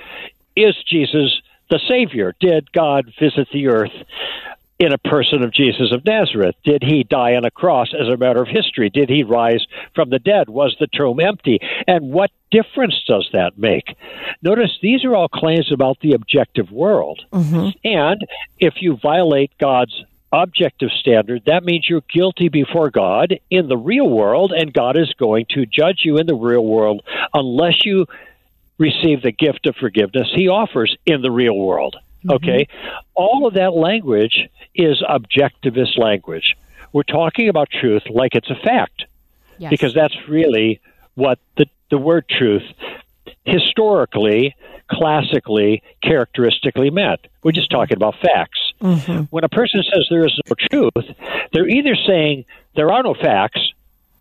Is 0.57 0.75
Jesus 0.85 1.41
the 1.71 1.81
Savior? 1.89 2.35
Did 2.39 2.71
God 2.73 3.13
visit 3.19 3.49
the 3.53 3.69
earth 3.69 3.93
in 4.85 4.93
a 4.93 4.99
person 4.99 5.43
of 5.43 5.53
Jesus 5.53 5.93
of 5.93 6.05
Nazareth? 6.05 6.55
Did 6.65 6.83
he 6.83 7.03
die 7.03 7.35
on 7.35 7.45
a 7.45 7.51
cross 7.51 7.95
as 7.99 8.09
a 8.09 8.17
matter 8.17 8.43
of 8.43 8.49
history? 8.49 8.91
Did 8.91 9.09
he 9.09 9.25
rise 9.25 9.67
from 9.95 10.11
the 10.11 10.19
dead? 10.19 10.49
Was 10.49 10.77
the 10.79 10.87
tomb 10.87 11.21
empty? 11.21 11.59
And 11.87 12.13
what 12.13 12.31
difference 12.51 12.95
does 13.09 13.29
that 13.33 13.59
make? 13.59 13.97
Notice 14.43 14.71
these 14.81 15.05
are 15.05 15.15
all 15.17 15.29
claims 15.29 15.73
about 15.73 15.99
the 16.01 16.13
objective 16.13 16.71
world. 16.71 17.25
Mm-hmm. 17.33 17.71
And 17.85 18.21
if 18.59 18.75
you 18.81 18.99
violate 19.03 19.51
God's 19.59 20.05
objective 20.33 20.91
standard, 21.01 21.43
that 21.47 21.65
means 21.65 21.89
you're 21.89 22.03
guilty 22.13 22.49
before 22.49 22.91
God 22.91 23.39
in 23.51 23.69
the 23.69 23.77
real 23.77 24.09
world, 24.09 24.53
and 24.53 24.73
God 24.73 24.97
is 24.97 25.13
going 25.19 25.47
to 25.51 25.67
judge 25.67 26.03
you 26.05 26.19
in 26.19 26.27
the 26.27 26.35
real 26.35 26.65
world 26.65 27.03
unless 27.33 27.85
you 27.85 28.07
receive 28.79 29.23
the 29.23 29.33
gift 29.33 29.67
of 29.67 29.77
forgiveness 29.77 30.29
he 30.35 30.49
offers 30.49 30.97
in 31.07 31.23
the 31.23 31.31
real 31.31 31.57
world. 31.57 31.97
Mm-hmm. 32.25 32.33
Okay? 32.33 32.69
All 33.15 33.47
of 33.47 33.55
that 33.55 33.75
language 33.75 34.49
is 34.75 35.03
objectivist 35.03 35.99
language. 35.99 36.57
We're 36.93 37.03
talking 37.03 37.49
about 37.49 37.69
truth 37.71 38.05
like 38.09 38.35
it's 38.35 38.51
a 38.51 38.57
fact 38.57 39.05
Yes. 39.59 39.71
because 39.71 39.95
that's 39.95 40.17
really 40.29 40.81
what 41.15 41.39
the, 41.57 41.67
the 41.91 41.99
word 41.99 42.29
truth 42.29 42.65
historically, 43.45 44.55
classically, 44.91 45.83
characteristically 46.03 46.91
meant. 46.91 47.21
We're 47.43 47.53
just 47.53 47.71
talking 47.71 47.97
about 47.97 48.17
facts. 48.21 48.73
Mm-hmm. 48.81 49.25
When 49.31 49.45
a 49.45 49.49
person 49.49 49.83
says 49.83 50.07
there 50.11 50.27
is 50.27 50.41
no 50.49 50.57
truth, 50.71 51.17
they're 51.53 51.69
either 51.69 51.95
saying 51.95 52.47
there 52.75 52.91
are 52.93 53.03
no 53.03 53.15
facts, 53.15 53.61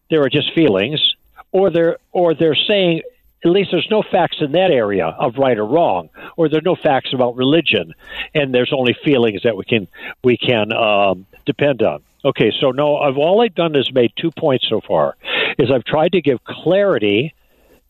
there 0.10 0.22
are 0.24 0.30
just 0.30 0.54
feelings, 0.54 1.16
or 1.52 1.70
they're 1.70 1.98
or 2.12 2.34
they're 2.34 2.56
saying 2.56 3.02
at 3.44 3.52
least 3.52 3.72
there's 3.72 3.88
no 3.92 4.02
facts 4.02 4.38
in 4.40 4.54
that 4.54 4.72
area 4.72 5.08
of 5.08 5.38
right 5.38 5.58
or 5.58 5.66
wrong, 5.66 6.10
or 6.38 6.50
there's 6.50 6.64
no 6.64 6.76
facts 6.76 7.14
about 7.14 7.36
religion, 7.36 7.94
and 8.34 8.54
there's 8.54 8.72
only 8.74 8.96
feelings 9.04 9.42
that 9.44 9.58
we 9.58 9.66
can 9.66 9.88
we 10.24 10.38
can 10.38 10.72
um, 10.72 11.26
depend 11.46 11.82
on. 11.82 12.02
Okay, 12.26 12.54
so 12.60 12.72
no, 12.72 12.98
I've 12.98 13.18
all 13.18 13.42
I've 13.42 13.56
done 13.56 13.76
is 13.76 13.92
made 13.94 14.14
two 14.16 14.32
points 14.32 14.66
so 14.70 14.82
far. 14.82 15.18
Is 15.58 15.70
I've 15.72 15.84
tried 15.84 16.14
to 16.14 16.22
give 16.22 16.44
clarity 16.44 17.34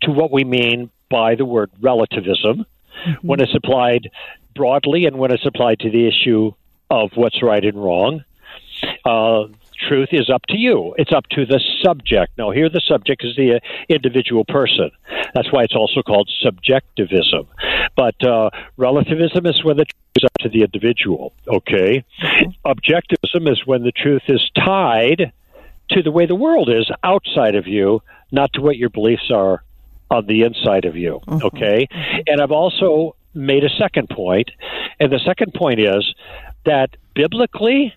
to 0.01 0.11
what 0.11 0.31
we 0.31 0.43
mean 0.43 0.89
by 1.09 1.35
the 1.35 1.45
word 1.45 1.69
relativism 1.79 2.65
when 3.21 3.39
it's 3.39 3.55
applied 3.55 4.09
broadly 4.55 5.05
and 5.05 5.17
when 5.17 5.31
it's 5.31 5.45
applied 5.45 5.79
to 5.79 5.89
the 5.89 6.07
issue 6.07 6.51
of 6.89 7.11
what's 7.15 7.41
right 7.41 7.63
and 7.63 7.81
wrong. 7.81 8.23
Uh, 9.05 9.45
truth 9.87 10.09
is 10.11 10.29
up 10.29 10.43
to 10.49 10.57
you. 10.57 10.95
It's 10.97 11.11
up 11.13 11.25
to 11.31 11.45
the 11.45 11.59
subject. 11.83 12.37
Now, 12.37 12.51
here 12.51 12.69
the 12.69 12.81
subject 12.87 13.23
is 13.23 13.35
the 13.35 13.55
uh, 13.55 13.59
individual 13.89 14.45
person. 14.45 14.91
That's 15.33 15.51
why 15.51 15.63
it's 15.63 15.75
also 15.75 16.01
called 16.01 16.29
subjectivism. 16.41 17.47
But 17.95 18.15
uh, 18.25 18.49
relativism 18.77 19.45
is 19.45 19.63
when 19.63 19.77
the 19.77 19.85
truth 19.85 20.11
is 20.17 20.23
up 20.23 20.37
to 20.41 20.49
the 20.49 20.63
individual. 20.63 21.33
Okay. 21.47 22.03
Objectivism 22.65 23.51
is 23.51 23.65
when 23.65 23.83
the 23.83 23.91
truth 23.91 24.23
is 24.27 24.41
tied 24.55 25.31
to 25.89 26.01
the 26.01 26.11
way 26.11 26.25
the 26.25 26.35
world 26.35 26.69
is 26.69 26.89
outside 27.03 27.55
of 27.55 27.67
you, 27.67 28.01
not 28.31 28.51
to 28.53 28.61
what 28.61 28.77
your 28.77 28.89
beliefs 28.89 29.29
are 29.31 29.63
on 30.09 30.25
the 30.27 30.43
inside 30.43 30.85
of 30.85 30.95
you. 30.95 31.19
Okay. 31.27 31.87
And 32.27 32.41
I've 32.41 32.51
also 32.51 33.15
made 33.33 33.63
a 33.63 33.69
second 33.69 34.09
point, 34.09 34.51
and 34.99 35.11
the 35.11 35.19
second 35.25 35.53
point 35.53 35.79
is 35.79 36.13
that 36.65 36.95
biblically, 37.15 37.93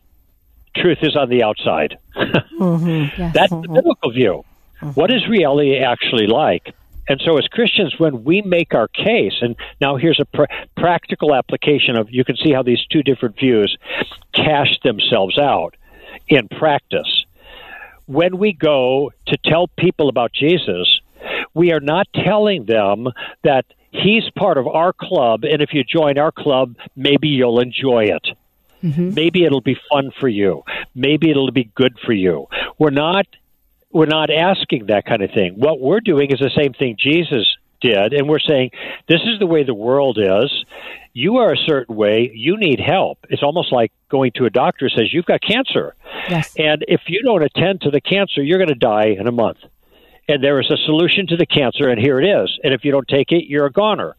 truth 0.80 0.98
is 1.02 1.16
on 1.16 1.28
the 1.28 1.42
outside. 1.42 1.98
Mm-hmm. 2.56 3.20
Yes. 3.20 3.34
That's 3.34 3.50
the 3.50 3.56
mm-hmm. 3.56 3.74
biblical 3.74 4.10
view. 4.12 4.44
Mm-hmm. 4.80 4.98
What 4.98 5.10
is 5.10 5.28
reality 5.28 5.76
actually 5.76 6.26
like? 6.26 6.74
And 7.08 7.20
so, 7.24 7.36
as 7.36 7.46
Christians, 7.48 7.94
when 7.98 8.24
we 8.24 8.42
make 8.42 8.74
our 8.74 8.88
case, 8.88 9.34
and 9.40 9.56
now 9.80 9.96
here's 9.96 10.18
a 10.18 10.24
pr- 10.24 10.44
practical 10.76 11.34
application 11.34 11.96
of 11.96 12.10
you 12.10 12.24
can 12.24 12.36
see 12.36 12.52
how 12.52 12.62
these 12.62 12.84
two 12.90 13.02
different 13.02 13.38
views 13.38 13.76
cash 14.32 14.78
themselves 14.82 15.38
out 15.38 15.76
in 16.28 16.48
practice. 16.48 17.26
When 18.06 18.38
we 18.38 18.52
go 18.52 19.12
to 19.26 19.36
tell 19.44 19.68
people 19.68 20.08
about 20.08 20.32
Jesus, 20.32 21.00
we 21.54 21.72
are 21.72 21.80
not 21.80 22.06
telling 22.14 22.64
them 22.64 23.08
that 23.42 23.66
he's 23.90 24.24
part 24.36 24.58
of 24.58 24.66
our 24.66 24.92
club, 24.92 25.44
and 25.44 25.62
if 25.62 25.72
you 25.72 25.84
join 25.84 26.18
our 26.18 26.32
club, 26.32 26.76
maybe 26.96 27.28
you'll 27.28 27.60
enjoy 27.60 28.04
it. 28.04 28.26
Mm-hmm. 28.86 29.14
Maybe 29.14 29.44
it'll 29.44 29.60
be 29.60 29.76
fun 29.90 30.12
for 30.20 30.28
you. 30.28 30.62
Maybe 30.94 31.30
it'll 31.30 31.50
be 31.50 31.64
good 31.74 31.98
for 32.04 32.12
you. 32.12 32.46
We're 32.78 32.90
not 32.90 33.26
we're 33.92 34.06
not 34.06 34.30
asking 34.30 34.86
that 34.86 35.06
kind 35.06 35.22
of 35.22 35.30
thing. 35.30 35.54
What 35.56 35.80
we're 35.80 36.00
doing 36.00 36.30
is 36.30 36.38
the 36.38 36.50
same 36.56 36.72
thing 36.74 36.96
Jesus 36.98 37.46
did, 37.80 38.12
and 38.12 38.28
we're 38.28 38.38
saying 38.38 38.70
this 39.08 39.20
is 39.24 39.38
the 39.38 39.46
way 39.46 39.62
the 39.64 39.74
world 39.74 40.18
is. 40.18 40.64
You 41.12 41.36
are 41.38 41.52
a 41.52 41.56
certain 41.56 41.96
way. 41.96 42.30
You 42.34 42.58
need 42.58 42.78
help. 42.78 43.18
It's 43.30 43.42
almost 43.42 43.72
like 43.72 43.90
going 44.10 44.32
to 44.36 44.44
a 44.44 44.50
doctor 44.50 44.88
says 44.90 45.12
you've 45.14 45.24
got 45.24 45.40
cancer, 45.40 45.94
Yes. 46.28 46.54
and 46.58 46.84
if 46.88 47.02
you 47.06 47.22
don't 47.22 47.42
attend 47.42 47.80
to 47.82 47.90
the 47.90 48.00
cancer, 48.02 48.42
you're 48.42 48.58
going 48.58 48.68
to 48.68 48.74
die 48.74 49.16
in 49.18 49.26
a 49.26 49.32
month. 49.32 49.58
And 50.28 50.42
there 50.44 50.60
is 50.60 50.70
a 50.70 50.76
solution 50.84 51.26
to 51.28 51.36
the 51.36 51.46
cancer, 51.46 51.88
and 51.88 51.98
here 52.00 52.20
it 52.20 52.26
is. 52.26 52.58
And 52.62 52.74
if 52.74 52.84
you 52.84 52.92
don't 52.92 53.08
take 53.08 53.32
it, 53.32 53.46
you're 53.48 53.66
a 53.66 53.72
goner. 53.72 54.16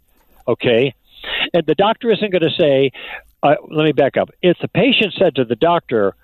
Okay, 0.47 0.95
and 1.53 1.65
the 1.67 1.75
doctor 1.75 2.09
isn't 2.11 2.31
going 2.31 2.41
to 2.41 2.49
say, 2.57 2.91
uh, 3.43 3.55
"Let 3.69 3.85
me 3.85 3.91
back 3.91 4.17
up." 4.17 4.29
If 4.41 4.57
the 4.61 4.67
patient 4.67 5.13
said 5.17 5.35
to 5.35 5.45
the 5.45 5.55
doctor, 5.55 6.15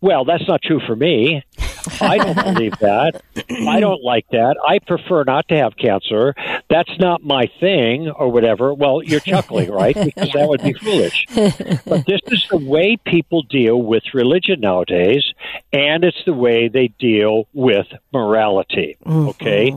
"Well, 0.00 0.24
that's 0.24 0.46
not 0.46 0.62
true 0.62 0.80
for 0.86 0.96
me," 0.96 1.42
I 2.00 2.18
don't 2.18 2.54
believe 2.54 2.78
that. 2.78 3.22
I 3.68 3.80
don't 3.80 4.02
like 4.02 4.26
that. 4.30 4.56
I 4.66 4.78
prefer 4.78 5.24
not 5.24 5.48
to 5.48 5.56
have 5.56 5.76
cancer. 5.76 6.34
That's 6.70 6.98
not 6.98 7.22
my 7.22 7.50
thing, 7.60 8.10
or 8.10 8.30
whatever. 8.30 8.72
Well, 8.74 9.02
you're 9.02 9.20
chuckling, 9.20 9.70
right? 9.70 9.94
Because 10.04 10.32
that 10.32 10.48
would 10.48 10.62
be 10.62 10.74
foolish. 10.74 11.26
But 11.86 12.06
this 12.06 12.20
is 12.26 12.46
the 12.50 12.58
way 12.58 12.96
people 13.04 13.42
deal 13.42 13.80
with 13.80 14.02
religion 14.12 14.60
nowadays, 14.60 15.24
and 15.72 16.04
it's 16.04 16.22
the 16.26 16.32
way 16.32 16.68
they 16.68 16.88
deal 16.98 17.48
with 17.52 17.86
morality. 18.12 18.96
Okay. 19.06 19.72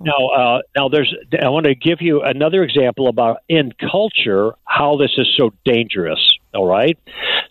Now, 0.00 0.26
uh, 0.28 0.62
now 0.76 0.88
there's. 0.88 1.14
I 1.40 1.48
want 1.48 1.66
to 1.66 1.74
give 1.74 2.00
you 2.00 2.22
another 2.22 2.62
example 2.62 3.08
about 3.08 3.38
in 3.48 3.72
culture 3.90 4.54
how 4.64 4.96
this 4.96 5.12
is 5.18 5.28
so 5.36 5.52
dangerous. 5.64 6.20
All 6.54 6.66
right. 6.66 6.98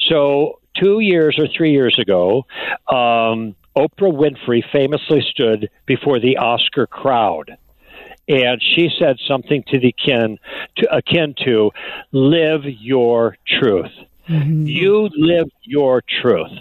So 0.09 0.59
two 0.75 0.99
years 0.99 1.37
or 1.37 1.47
three 1.47 1.71
years 1.71 1.97
ago, 1.99 2.45
um, 2.87 3.55
Oprah 3.77 4.13
Winfrey 4.13 4.63
famously 4.71 5.21
stood 5.29 5.69
before 5.85 6.19
the 6.19 6.37
Oscar 6.37 6.87
crowd. 6.87 7.57
And 8.27 8.61
she 8.61 8.89
said 8.97 9.17
something 9.27 9.63
to 9.67 9.79
the 9.79 9.93
kin 9.93 10.39
to, 10.77 10.95
akin 10.95 11.35
to 11.45 11.71
live 12.11 12.63
your 12.65 13.37
truth. 13.47 13.91
You 14.27 15.09
live 15.15 15.49
your 15.61 16.01
truth. 16.21 16.51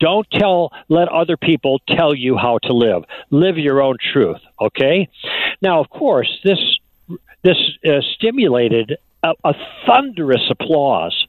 Don't 0.00 0.26
tell 0.32 0.72
let 0.88 1.08
other 1.08 1.36
people 1.36 1.80
tell 1.88 2.14
you 2.14 2.36
how 2.36 2.58
to 2.64 2.72
live. 2.72 3.04
Live 3.30 3.56
your 3.58 3.80
own 3.80 3.96
truth, 4.12 4.40
okay? 4.60 5.08
Now, 5.62 5.80
of 5.80 5.88
course, 5.88 6.28
this 6.42 6.58
this 7.42 7.56
uh, 7.86 8.00
stimulated 8.14 8.96
a, 9.22 9.34
a 9.44 9.54
thunderous 9.86 10.50
applause 10.50 11.26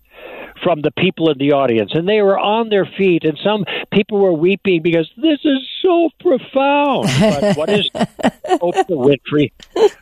from 0.63 0.81
the 0.81 0.91
people 0.91 1.29
in 1.29 1.37
the 1.37 1.53
audience, 1.53 1.91
and 1.93 2.07
they 2.07 2.21
were 2.21 2.37
on 2.37 2.69
their 2.69 2.85
feet, 2.85 3.23
and 3.23 3.37
some 3.43 3.65
people 3.91 4.19
were 4.19 4.33
weeping 4.33 4.81
because 4.81 5.09
this 5.17 5.39
is 5.43 5.67
so 5.81 6.09
profound. 6.19 7.09
But 7.25 7.57
what 7.57 7.69
is 7.69 7.89
Oprah 7.91 8.85
Winfrey? 8.89 9.51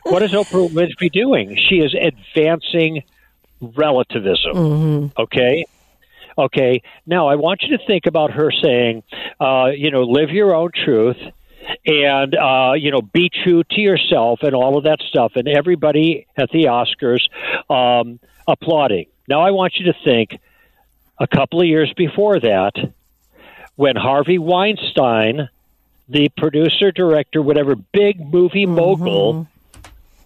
What 0.02 0.22
is 0.22 0.32
Oprah 0.32 0.68
Winfrey 0.70 1.10
doing? 1.10 1.56
She 1.68 1.76
is 1.76 1.94
advancing 1.94 3.02
relativism. 3.60 4.56
Okay. 5.18 5.64
Okay. 6.36 6.82
Now 7.06 7.28
I 7.28 7.36
want 7.36 7.62
you 7.62 7.76
to 7.76 7.86
think 7.86 8.06
about 8.06 8.32
her 8.32 8.50
saying, 8.50 9.02
uh, 9.40 9.70
you 9.74 9.90
know, 9.90 10.02
live 10.02 10.30
your 10.30 10.54
own 10.54 10.70
truth 10.72 11.16
and 11.86 12.34
uh, 12.34 12.72
you 12.74 12.90
know 12.90 13.02
be 13.02 13.30
true 13.30 13.62
to 13.64 13.80
yourself 13.80 14.40
and 14.42 14.54
all 14.54 14.76
of 14.76 14.84
that 14.84 14.98
stuff 15.08 15.32
and 15.36 15.48
everybody 15.48 16.26
at 16.36 16.50
the 16.50 16.64
oscars 16.64 17.22
um, 17.72 18.18
applauding 18.46 19.06
now 19.28 19.40
i 19.40 19.50
want 19.50 19.76
you 19.76 19.86
to 19.86 19.94
think 20.04 20.38
a 21.18 21.26
couple 21.26 21.60
of 21.60 21.66
years 21.66 21.92
before 21.96 22.40
that 22.40 22.72
when 23.76 23.96
harvey 23.96 24.38
weinstein 24.38 25.48
the 26.08 26.28
producer 26.36 26.90
director 26.92 27.40
whatever 27.42 27.74
big 27.74 28.20
movie 28.32 28.66
mogul 28.66 29.46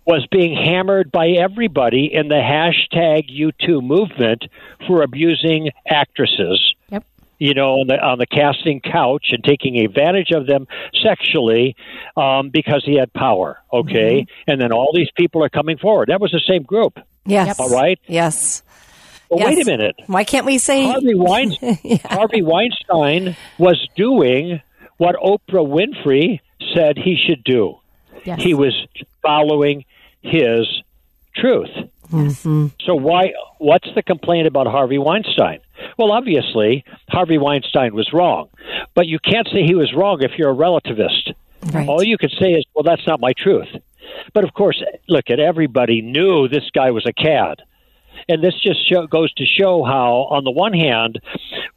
was 0.04 0.26
being 0.30 0.56
hammered 0.56 1.12
by 1.12 1.28
everybody 1.28 2.12
in 2.12 2.28
the 2.28 2.34
hashtag 2.34 3.28
u2 3.30 3.82
movement 3.82 4.46
for 4.86 5.02
abusing 5.02 5.70
actresses 5.88 6.74
Yep. 6.90 7.04
you 7.38 7.52
know, 7.54 7.80
on 7.80 7.86
the 7.86 8.02
on 8.02 8.18
the 8.18 8.26
casting 8.26 8.80
couch 8.80 9.26
and 9.30 9.44
taking 9.44 9.78
advantage 9.78 10.30
of 10.32 10.46
them 10.46 10.66
sexually 11.02 11.76
um, 12.16 12.48
because 12.48 12.82
he 12.84 12.96
had 12.96 13.12
power. 13.12 13.60
Okay, 13.70 14.26
and 14.46 14.58
then 14.60 14.72
all 14.72 14.90
these 14.94 15.10
people 15.14 15.44
are 15.44 15.50
coming 15.50 15.76
forward. 15.76 16.08
That 16.08 16.20
was 16.20 16.32
the 16.32 16.40
same 16.48 16.62
group. 16.62 16.98
Yes. 17.26 17.60
All 17.60 17.68
right. 17.68 18.00
Yes. 18.06 18.62
Well, 19.30 19.40
Yes. 19.40 19.56
wait 19.56 19.62
a 19.62 19.70
minute. 19.70 19.96
Why 20.06 20.24
can't 20.24 20.46
we 20.46 20.58
say 20.58 20.86
Harvey, 20.86 21.14
Wein- 21.14 22.00
Harvey 22.04 22.42
Weinstein 22.42 23.36
was 23.58 23.86
doing 23.96 24.60
what 24.96 25.16
Oprah 25.16 25.66
Winfrey 25.66 26.40
said 26.74 26.96
he 26.98 27.16
should 27.16 27.44
do. 27.44 27.78
Yes. 28.24 28.42
He 28.42 28.54
was 28.54 28.74
following 29.22 29.84
his 30.22 30.66
truth. 31.36 31.70
Mm-hmm. 32.10 32.68
So 32.84 32.94
why? 32.94 33.32
What's 33.58 33.88
the 33.94 34.02
complaint 34.02 34.46
about 34.46 34.66
Harvey 34.66 34.98
Weinstein? 34.98 35.60
Well, 35.98 36.10
obviously, 36.10 36.84
Harvey 37.10 37.38
Weinstein 37.38 37.94
was 37.94 38.12
wrong, 38.12 38.48
but 38.94 39.06
you 39.06 39.18
can't 39.18 39.46
say 39.52 39.62
he 39.62 39.74
was 39.74 39.92
wrong 39.94 40.22
if 40.22 40.32
you're 40.38 40.50
a 40.50 40.54
relativist. 40.54 41.34
Right. 41.72 41.86
All 41.88 42.02
you 42.02 42.16
could 42.16 42.32
say 42.40 42.52
is, 42.52 42.64
"Well, 42.74 42.82
that's 42.82 43.06
not 43.06 43.20
my 43.20 43.32
truth." 43.34 43.68
But 44.32 44.44
of 44.44 44.54
course, 44.54 44.82
look 45.08 45.28
at 45.30 45.38
everybody 45.38 46.00
knew 46.00 46.48
this 46.48 46.70
guy 46.72 46.90
was 46.92 47.04
a 47.06 47.12
cad, 47.12 47.62
and 48.28 48.42
this 48.42 48.54
just 48.60 48.88
show, 48.88 49.06
goes 49.06 49.32
to 49.34 49.44
show 49.44 49.84
how, 49.84 50.26
on 50.30 50.44
the 50.44 50.50
one 50.50 50.72
hand, 50.72 51.20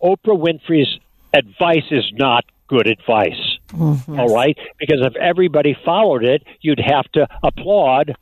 Oprah 0.01 0.38
Winfrey's 0.38 1.00
advice 1.33 1.86
is 1.91 2.12
not 2.13 2.45
good 2.67 2.88
advice. 2.88 3.57
Mm-hmm. 3.69 4.19
All 4.19 4.33
right, 4.33 4.57
because 4.79 5.00
if 5.01 5.15
everybody 5.15 5.77
followed 5.86 6.24
it, 6.24 6.43
you'd 6.62 6.79
have 6.79 7.10
to 7.13 7.27
applaud 7.43 8.16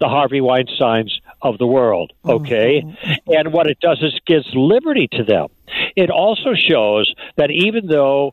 the 0.00 0.08
Harvey 0.08 0.40
Weinsteins 0.40 1.12
of 1.40 1.58
the 1.58 1.66
world. 1.66 2.12
Mm-hmm. 2.24 2.30
Okay, 2.30 2.96
and 3.26 3.52
what 3.52 3.66
it 3.66 3.78
does 3.80 4.02
is 4.02 4.18
gives 4.26 4.48
liberty 4.54 5.08
to 5.12 5.24
them. 5.24 5.48
It 5.96 6.10
also 6.10 6.54
shows 6.54 7.12
that 7.36 7.50
even 7.50 7.86
though 7.86 8.32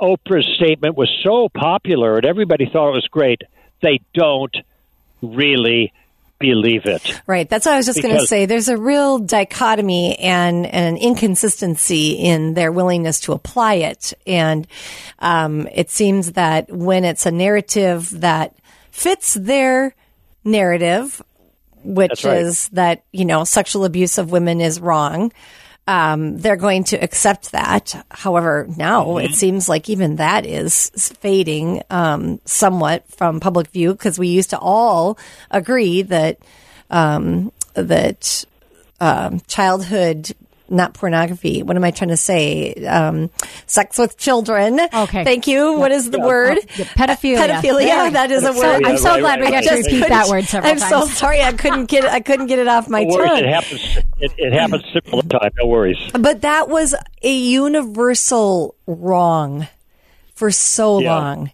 Oprah's 0.00 0.46
statement 0.54 0.96
was 0.96 1.10
so 1.22 1.48
popular 1.48 2.16
and 2.16 2.26
everybody 2.26 2.66
thought 2.66 2.88
it 2.88 2.94
was 2.94 3.08
great, 3.08 3.42
they 3.82 4.00
don't 4.14 4.56
really 5.22 5.92
believe 6.38 6.86
it. 6.86 7.20
Right. 7.26 7.48
That's 7.48 7.66
what 7.66 7.74
I 7.74 7.76
was 7.76 7.86
just 7.86 8.02
going 8.02 8.16
to 8.16 8.26
say. 8.26 8.46
There's 8.46 8.68
a 8.68 8.76
real 8.76 9.18
dichotomy 9.18 10.18
and, 10.18 10.66
and 10.66 10.96
an 10.96 11.02
inconsistency 11.02 12.12
in 12.12 12.54
their 12.54 12.70
willingness 12.70 13.20
to 13.20 13.32
apply 13.32 13.74
it. 13.74 14.12
And 14.26 14.66
um, 15.18 15.68
it 15.72 15.90
seems 15.90 16.32
that 16.32 16.70
when 16.70 17.04
it's 17.04 17.26
a 17.26 17.30
narrative 17.30 18.10
that 18.20 18.54
fits 18.90 19.34
their 19.34 19.94
narrative, 20.44 21.22
which 21.82 22.24
right. 22.24 22.38
is 22.38 22.68
that, 22.70 23.04
you 23.12 23.24
know, 23.24 23.44
sexual 23.44 23.84
abuse 23.84 24.18
of 24.18 24.30
women 24.30 24.60
is 24.60 24.80
wrong. 24.80 25.32
Um, 25.88 26.38
they're 26.38 26.56
going 26.56 26.84
to 26.84 26.96
accept 26.96 27.52
that. 27.52 28.04
However, 28.10 28.66
now 28.76 29.04
Mm-hmm. 29.04 29.26
it 29.26 29.34
seems 29.34 29.68
like 29.68 29.88
even 29.88 30.16
that 30.16 30.44
is 30.44 30.90
fading 31.20 31.82
um, 31.90 32.40
somewhat 32.44 33.06
from 33.12 33.38
public 33.38 33.68
view 33.68 33.92
because 33.92 34.18
we 34.18 34.28
used 34.28 34.50
to 34.50 34.58
all 34.58 35.16
agree 35.50 36.02
that 36.02 36.38
um, 36.90 37.52
that 37.74 38.44
um, 39.00 39.40
childhood, 39.46 40.32
not 40.68 40.94
pornography. 40.94 41.62
What 41.62 41.76
am 41.76 41.84
I 41.84 41.90
trying 41.90 42.08
to 42.10 42.16
say? 42.16 42.74
Um, 42.86 43.30
sex 43.66 43.98
with 43.98 44.16
children. 44.18 44.80
Okay. 44.80 45.24
Thank 45.24 45.46
you. 45.46 45.74
What 45.78 45.92
is 45.92 46.10
the 46.10 46.20
word? 46.20 46.58
pedophilia. 46.68 47.36
Pedophilia. 47.48 47.78
There. 47.78 48.10
That 48.12 48.30
is 48.30 48.44
a 48.44 48.52
So- 48.52 48.58
word. 48.58 48.84
I'm 48.84 48.98
so 48.98 49.10
right, 49.10 49.20
glad 49.20 49.40
we 49.40 49.46
right, 49.46 49.52
got 49.64 49.70
right. 49.70 49.84
to 49.84 49.90
I 49.90 49.94
repeat 49.94 50.08
that 50.08 50.28
word 50.28 50.44
several 50.44 50.72
I'm 50.72 50.78
times. 50.78 50.90
so 50.90 51.04
sorry. 51.06 51.42
I 51.42 51.52
couldn't 51.52 51.86
get. 51.86 52.04
I 52.04 52.20
couldn't 52.20 52.46
get 52.46 52.58
it 52.58 52.68
off 52.68 52.88
my 52.88 53.04
No 53.04 53.16
tongue. 53.16 53.38
It 53.38 53.46
happens. 53.46 53.96
It, 54.18 54.32
it 54.38 54.52
happens 54.52 54.84
all 55.12 55.22
the 55.22 55.28
time. 55.28 55.50
No 55.58 55.66
worries. 55.66 55.98
But 56.12 56.42
that 56.42 56.68
was 56.68 56.94
a 57.22 57.32
universal 57.34 58.74
wrong 58.86 59.68
for 60.34 60.50
so 60.50 60.98
Yeah. 61.00 61.14
long. 61.16 61.50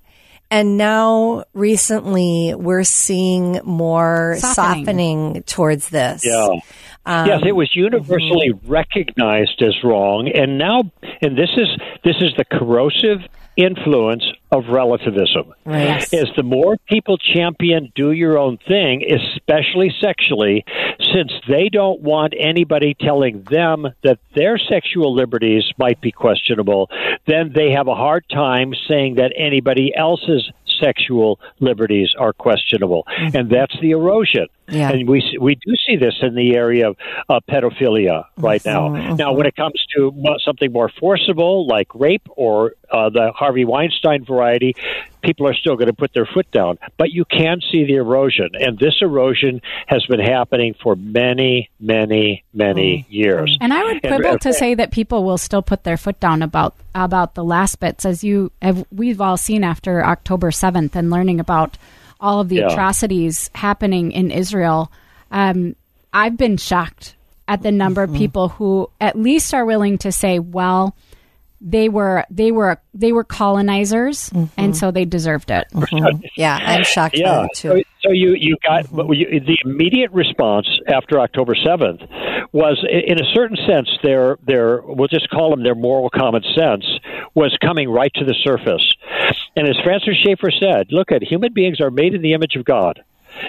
And 0.50 0.76
now 0.76 1.44
recently 1.54 2.54
we're 2.56 2.84
seeing 2.84 3.60
more 3.64 4.36
Softening. 4.38 4.54
softening, 5.34 5.42
towards 5.44 5.88
this. 5.88 6.24
Yeah. 6.26 6.48
Um, 7.04 7.26
yes, 7.26 7.40
it 7.44 7.56
was 7.56 7.74
universally 7.74 8.52
recognized 8.64 9.60
as 9.62 9.74
wrong, 9.82 10.30
and 10.32 10.56
now, 10.58 10.82
and 11.20 11.36
this 11.36 11.50
is 11.56 11.68
this 12.04 12.16
is 12.20 12.32
the 12.36 12.44
corrosive 12.44 13.20
influence 13.56 14.24
of 14.50 14.68
relativism. 14.68 15.52
Right. 15.64 16.02
Is 16.12 16.28
the 16.36 16.42
more 16.42 16.76
people 16.88 17.18
champion 17.18 17.92
do 17.94 18.12
your 18.12 18.38
own 18.38 18.58
thing, 18.68 19.04
especially 19.10 19.92
sexually, 20.00 20.64
since 21.12 21.32
they 21.48 21.68
don't 21.68 22.00
want 22.00 22.34
anybody 22.38 22.94
telling 22.98 23.42
them 23.50 23.86
that 24.02 24.18
their 24.34 24.58
sexual 24.58 25.14
liberties 25.14 25.64
might 25.78 26.00
be 26.00 26.12
questionable, 26.12 26.88
then 27.26 27.52
they 27.54 27.72
have 27.72 27.88
a 27.88 27.94
hard 27.94 28.24
time 28.30 28.72
saying 28.88 29.16
that 29.16 29.32
anybody 29.36 29.92
else's 29.96 30.50
sexual 30.82 31.38
liberties 31.60 32.14
are 32.18 32.32
questionable, 32.32 33.04
mm-hmm. 33.04 33.36
and 33.36 33.50
that's 33.50 33.74
the 33.80 33.90
erosion. 33.90 34.46
Yeah. 34.72 34.90
And 34.90 35.08
we 35.08 35.38
we 35.40 35.54
do 35.54 35.74
see 35.86 35.96
this 35.96 36.14
in 36.22 36.34
the 36.34 36.56
area 36.56 36.88
of 36.90 36.96
uh, 37.28 37.40
pedophilia 37.48 38.24
right 38.38 38.64
now. 38.64 38.88
Now, 39.14 39.32
when 39.34 39.46
it 39.46 39.54
comes 39.54 39.74
to 39.96 40.12
something 40.44 40.72
more 40.72 40.90
forcible 40.98 41.66
like 41.66 41.94
rape 41.94 42.26
or 42.36 42.72
uh, 42.90 43.10
the 43.10 43.32
Harvey 43.34 43.64
Weinstein 43.64 44.24
variety, 44.24 44.74
people 45.22 45.46
are 45.46 45.54
still 45.54 45.76
going 45.76 45.88
to 45.88 45.92
put 45.92 46.12
their 46.14 46.26
foot 46.26 46.50
down. 46.50 46.78
But 46.96 47.10
you 47.10 47.24
can 47.24 47.60
see 47.70 47.84
the 47.84 47.94
erosion, 47.94 48.50
and 48.54 48.78
this 48.78 48.94
erosion 49.00 49.60
has 49.86 50.04
been 50.06 50.20
happening 50.20 50.74
for 50.82 50.96
many, 50.96 51.70
many, 51.78 52.44
many 52.52 53.06
years. 53.08 53.56
And 53.60 53.72
I 53.72 53.82
would 53.84 54.00
And- 54.04 54.22
quibble 54.22 54.38
to 54.40 54.52
say 54.52 54.74
that 54.74 54.90
people 54.90 55.24
will 55.24 55.38
still 55.38 55.62
put 55.62 55.84
their 55.84 55.96
foot 55.96 56.18
down 56.18 56.42
about 56.42 56.74
about 56.94 57.34
the 57.34 57.44
last 57.44 57.80
bits, 57.80 58.04
as 58.04 58.22
you 58.22 58.52
have, 58.60 58.84
we've 58.92 59.20
all 59.20 59.36
seen 59.38 59.64
after 59.64 60.04
October 60.04 60.50
seventh 60.50 60.94
and 60.94 61.10
learning 61.10 61.40
about 61.40 61.78
all 62.22 62.40
of 62.40 62.48
the 62.48 62.56
Yeah. 62.56 62.68
atrocities 62.72 63.50
happening 63.54 64.12
in 64.12 64.30
Israel. 64.30 64.90
Um, 65.30 65.76
I've 66.14 66.36
been 66.38 66.56
shocked 66.56 67.16
at 67.48 67.62
the 67.62 67.72
number 67.72 68.06
Mm-hmm. 68.06 68.14
of 68.14 68.18
people 68.18 68.48
who 68.50 68.88
at 69.00 69.18
least 69.18 69.52
are 69.52 69.64
willing 69.66 69.98
to 69.98 70.12
say, 70.12 70.38
"Well, 70.38 70.94
they 71.60 71.88
were 71.88 72.24
they 72.30 72.50
were 72.52 72.78
they 72.94 73.12
were 73.12 73.24
colonizers, 73.24 74.30
and 74.56 74.76
so 74.76 74.90
they 74.90 75.04
deserved 75.04 75.50
it. 75.50 75.66
Mhm. 75.72 76.22
Yeah, 76.36 76.58
I'm 76.60 76.82
shocked 76.84 77.16
Yeah. 77.16 77.42
that 77.42 77.56
So, 77.56 77.74
too. 77.76 77.82
so 78.02 78.10
you 78.12 78.34
you 78.34 78.56
got 78.66 78.86
but 78.94 79.08
you, 79.16 79.40
the 79.40 79.58
immediate 79.64 80.10
response 80.12 80.66
after 80.88 81.20
October 81.20 81.54
seventh 81.54 82.00
was, 82.52 82.84
in 82.90 83.20
a 83.20 83.24
certain 83.32 83.56
sense, 83.66 83.88
their 84.02 84.38
their 84.44 84.82
we'll 84.82 85.08
just 85.08 85.30
call 85.30 85.50
them 85.50 85.62
their 85.62 85.74
moral 85.76 86.10
common 86.10 86.42
sense 86.54 86.84
was 87.34 87.56
coming 87.64 87.88
right 87.88 88.12
to 88.14 88.24
the 88.24 88.34
surface. 88.42 88.86
And 89.56 89.68
as 89.68 89.76
Francis 89.84 90.16
Schaeffer 90.16 90.50
said, 90.50 90.86
look 90.90 91.12
at 91.12 91.22
human 91.22 91.52
beings 91.52 91.80
are 91.80 91.90
made 91.90 92.14
in 92.14 92.22
the 92.22 92.32
image 92.32 92.56
of 92.56 92.64
God. 92.64 93.02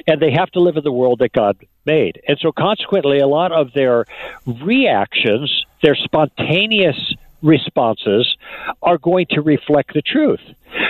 And 0.08 0.22
they 0.22 0.32
have 0.32 0.50
to 0.52 0.60
live 0.60 0.78
in 0.78 0.84
the 0.84 0.92
world 0.92 1.20
that 1.20 1.34
God 1.34 1.58
made. 1.86 2.22
And 2.28 2.38
so, 2.40 2.52
consequently, 2.52 3.20
a 3.20 3.28
lot 3.28 3.52
of 3.52 3.74
their 3.74 4.06
reactions, 4.46 5.66
their 5.82 5.96
spontaneous 5.96 7.14
responses, 7.42 8.38
are 8.82 8.98
going 8.98 9.26
to 9.32 9.42
reflect 9.42 9.94
the 9.94 10.02
truth. 10.02 10.40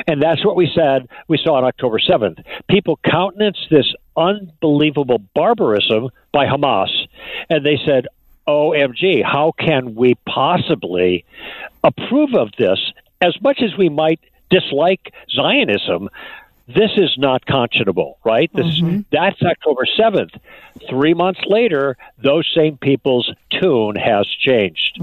And 0.08 0.22
that's 0.22 0.46
what 0.46 0.56
we 0.56 0.72
said 0.74 1.10
we 1.28 1.38
saw 1.38 1.56
on 1.56 1.64
October 1.64 2.00
7th. 2.00 2.44
People 2.70 3.00
countenance 3.04 3.58
this 3.70 3.92
unbelievable 4.16 5.20
barbarism 5.34 6.10
by 6.32 6.46
Hamas, 6.46 6.92
and 7.50 7.66
they 7.66 7.80
said, 7.86 8.08
OMG, 8.48 9.24
how 9.24 9.54
can 9.58 9.96
we 9.96 10.16
possibly 10.28 11.26
approve 11.84 12.36
of 12.36 12.50
this 12.58 12.80
as 13.22 13.40
much 13.42 13.62
as 13.62 13.76
we 13.78 13.90
might 13.90 14.20
dislike 14.54 15.14
Zionism? 15.36 16.10
This 16.68 16.92
is 16.96 17.12
not 17.18 17.46
conscionable, 17.46 18.12
right? 18.24 18.50
This 18.54 18.80
that's 19.12 19.42
October 19.54 19.84
7th. 20.00 20.34
3 20.90 21.14
months 21.14 21.42
later, 21.46 21.98
those 22.24 22.46
same 22.56 22.78
people's 22.78 23.28
tune 23.50 23.96
has 23.98 24.26
changed. 24.28 24.98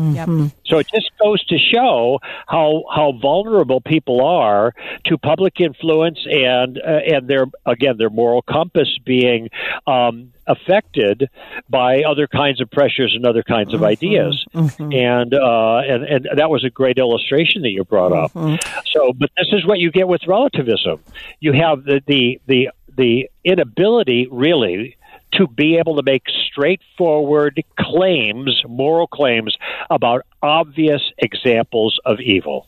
So 0.64 0.78
it 0.78 0.86
just 0.92 1.10
goes 1.22 1.44
to 1.52 1.58
show 1.58 2.18
how 2.46 2.84
how 2.96 3.12
vulnerable 3.12 3.80
people 3.94 4.18
are 4.24 4.72
to 5.04 5.18
public 5.18 5.60
influence 5.60 6.20
and 6.26 6.78
uh, 6.78 7.14
and 7.14 7.28
their 7.28 7.44
again 7.66 7.96
their 7.98 8.10
moral 8.10 8.42
compass 8.42 8.88
being 9.04 9.50
um, 9.86 10.32
affected 10.46 11.29
by 11.68 12.03
other 12.03 12.26
kinds 12.26 12.61
of 12.61 12.70
pressures 12.70 13.14
and 13.14 13.26
other 13.26 13.42
kinds 13.42 13.72
of 13.74 13.81
mm-hmm. 13.81 13.90
ideas. 13.90 14.44
Mm-hmm. 14.55 14.92
And 14.92 15.35
uh, 15.35 15.79
and 15.79 16.05
and 16.05 16.38
that 16.38 16.50
was 16.50 16.64
a 16.64 16.70
great 16.70 16.98
illustration 16.98 17.62
that 17.62 17.70
you 17.70 17.85
brought 17.85 18.12
up. 18.12 18.33
Mm-hmm. 18.33 18.57
So, 18.92 19.12
but 19.12 19.31
this 19.37 19.48
is 19.53 19.66
what 19.66 19.79
you 19.79 19.90
get 19.90 20.09
with 20.09 20.26
relativism. 20.26 21.00
You 21.40 21.53
have 21.53 21.85
the 21.85 22.03
the 22.07 22.40
the 22.46 22.70
the 22.96 23.31
inability 23.44 24.29
really 24.31 24.96
to 25.33 25.46
be 25.46 25.76
able 25.76 25.96
to 25.96 26.03
make 26.03 26.24
straightforward 26.50 27.62
claims, 27.79 28.62
moral 28.68 29.07
claims 29.07 29.57
about 29.88 30.26
obvious 30.42 31.00
examples 31.18 32.00
of 32.05 32.20
evil. 32.20 32.66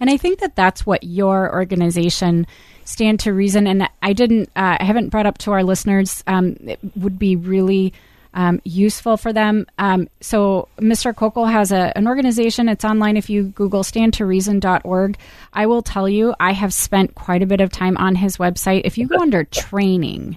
And 0.00 0.10
I 0.10 0.16
think 0.16 0.40
that 0.40 0.56
that's 0.56 0.84
what 0.84 1.04
your 1.04 1.52
organization 1.52 2.46
stand 2.84 3.20
to 3.20 3.32
reason. 3.32 3.66
And 3.66 3.88
I 4.02 4.12
didn't, 4.12 4.48
uh, 4.56 4.76
I 4.80 4.84
haven't 4.84 5.08
brought 5.08 5.26
up 5.26 5.38
to 5.38 5.52
our 5.52 5.64
listeners. 5.64 6.22
Um, 6.26 6.56
it 6.60 6.78
would 6.94 7.18
be 7.18 7.36
really 7.36 7.92
um, 8.34 8.60
useful 8.64 9.16
for 9.16 9.32
them. 9.32 9.66
Um, 9.78 10.08
so 10.20 10.68
Mr. 10.78 11.14
Koukl 11.14 11.50
has 11.50 11.72
a, 11.72 11.96
an 11.96 12.06
organization. 12.06 12.68
It's 12.68 12.84
online. 12.84 13.16
If 13.16 13.30
you 13.30 13.44
Google 13.44 13.82
standtoreason.org, 13.82 15.16
I 15.54 15.66
will 15.66 15.82
tell 15.82 16.08
you, 16.08 16.34
I 16.38 16.52
have 16.52 16.74
spent 16.74 17.14
quite 17.14 17.42
a 17.42 17.46
bit 17.46 17.62
of 17.62 17.72
time 17.72 17.96
on 17.96 18.14
his 18.14 18.36
website. 18.36 18.82
If 18.84 18.98
you 18.98 19.08
go 19.08 19.18
under 19.18 19.44
training, 19.44 20.36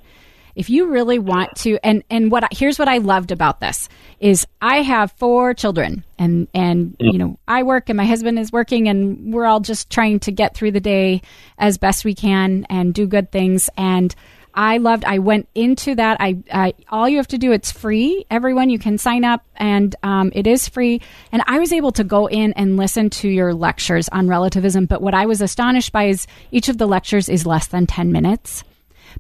if 0.55 0.69
you 0.69 0.87
really 0.87 1.19
want 1.19 1.55
to 1.57 1.77
and 1.83 2.03
and 2.09 2.31
what 2.31 2.43
I, 2.43 2.47
here's 2.51 2.79
what 2.79 2.87
I 2.87 2.97
loved 2.97 3.31
about 3.31 3.59
this 3.59 3.89
is 4.19 4.47
I 4.61 4.81
have 4.81 5.11
four 5.13 5.53
children 5.53 6.03
and 6.17 6.47
and 6.53 6.95
you 6.99 7.17
know 7.17 7.37
I 7.47 7.63
work 7.63 7.89
and 7.89 7.97
my 7.97 8.05
husband 8.05 8.39
is 8.39 8.51
working 8.51 8.87
and 8.87 9.33
we're 9.33 9.45
all 9.45 9.59
just 9.59 9.89
trying 9.89 10.19
to 10.21 10.31
get 10.31 10.55
through 10.55 10.71
the 10.71 10.79
day 10.79 11.21
as 11.57 11.77
best 11.77 12.05
we 12.05 12.15
can 12.15 12.65
and 12.69 12.93
do 12.93 13.07
good 13.07 13.31
things. 13.31 13.69
And 13.77 14.13
I 14.53 14.77
loved 14.77 15.05
I 15.05 15.19
went 15.19 15.47
into 15.55 15.95
that. 15.95 16.17
I, 16.19 16.37
I 16.51 16.73
all 16.89 17.07
you 17.07 17.17
have 17.17 17.27
to 17.29 17.37
do 17.37 17.51
it's 17.51 17.71
free. 17.71 18.25
Everyone 18.29 18.69
you 18.69 18.79
can 18.79 18.97
sign 18.97 19.23
up 19.23 19.45
and 19.55 19.95
um, 20.03 20.31
it 20.33 20.47
is 20.47 20.67
free. 20.67 21.01
And 21.31 21.43
I 21.45 21.59
was 21.59 21.71
able 21.71 21.91
to 21.93 22.03
go 22.03 22.27
in 22.27 22.53
and 22.53 22.75
listen 22.75 23.09
to 23.11 23.29
your 23.29 23.53
lectures 23.53 24.09
on 24.09 24.27
relativism. 24.27 24.85
But 24.85 25.01
what 25.01 25.13
I 25.13 25.25
was 25.27 25.41
astonished 25.41 25.91
by 25.91 26.05
is 26.05 26.27
each 26.51 26.67
of 26.67 26.77
the 26.77 26.87
lectures 26.87 27.29
is 27.29 27.45
less 27.45 27.67
than 27.67 27.85
10 27.85 28.11
minutes 28.11 28.63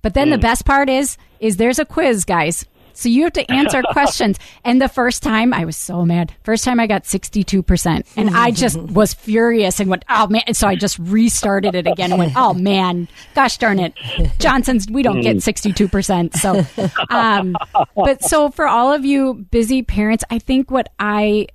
but 0.01 0.13
then 0.13 0.29
the 0.29 0.37
best 0.37 0.65
part 0.65 0.89
is 0.89 1.17
is 1.39 1.57
there's 1.57 1.79
a 1.79 1.85
quiz, 1.85 2.25
guys. 2.25 2.65
So 2.99 3.07
you 3.07 3.23
have 3.23 3.33
to 3.33 3.49
answer 3.49 3.81
questions. 3.91 4.37
And 4.65 4.81
the 4.81 4.89
first 4.89 5.23
time 5.23 5.53
I 5.53 5.63
was 5.63 5.77
so 5.77 6.05
mad. 6.05 6.33
First 6.43 6.65
time 6.65 6.81
I 6.81 6.87
got 6.87 7.03
62%. 7.03 8.05
And 8.17 8.29
I 8.31 8.51
just 8.51 8.77
was 8.91 9.13
furious 9.13 9.79
and 9.79 9.89
went, 9.89 10.03
"Oh 10.09 10.27
man." 10.27 10.43
And 10.47 10.57
so 10.57 10.67
I 10.67 10.75
just 10.75 10.99
restarted 10.99 11.75
it 11.75 11.87
again 11.87 12.11
and 12.11 12.19
went, 12.19 12.33
"Oh 12.35 12.53
man. 12.53 13.07
Gosh 13.35 13.57
darn 13.57 13.79
it. 13.79 13.93
Johnson's 14.39 14.87
we 14.89 15.01
don't 15.01 15.21
get 15.21 15.37
62%." 15.37 16.35
So 16.35 16.65
um 17.09 17.55
but 17.95 18.21
so 18.23 18.49
for 18.49 18.67
all 18.67 18.91
of 18.91 19.05
you 19.05 19.45
busy 19.49 19.81
parents, 19.81 20.23
I 20.29 20.39
think 20.39 20.69
what 20.69 20.91
I 20.99 21.47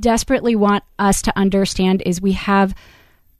desperately 0.00 0.56
want 0.56 0.84
us 0.98 1.20
to 1.22 1.36
understand 1.36 2.02
is 2.06 2.22
we 2.22 2.32
have 2.32 2.74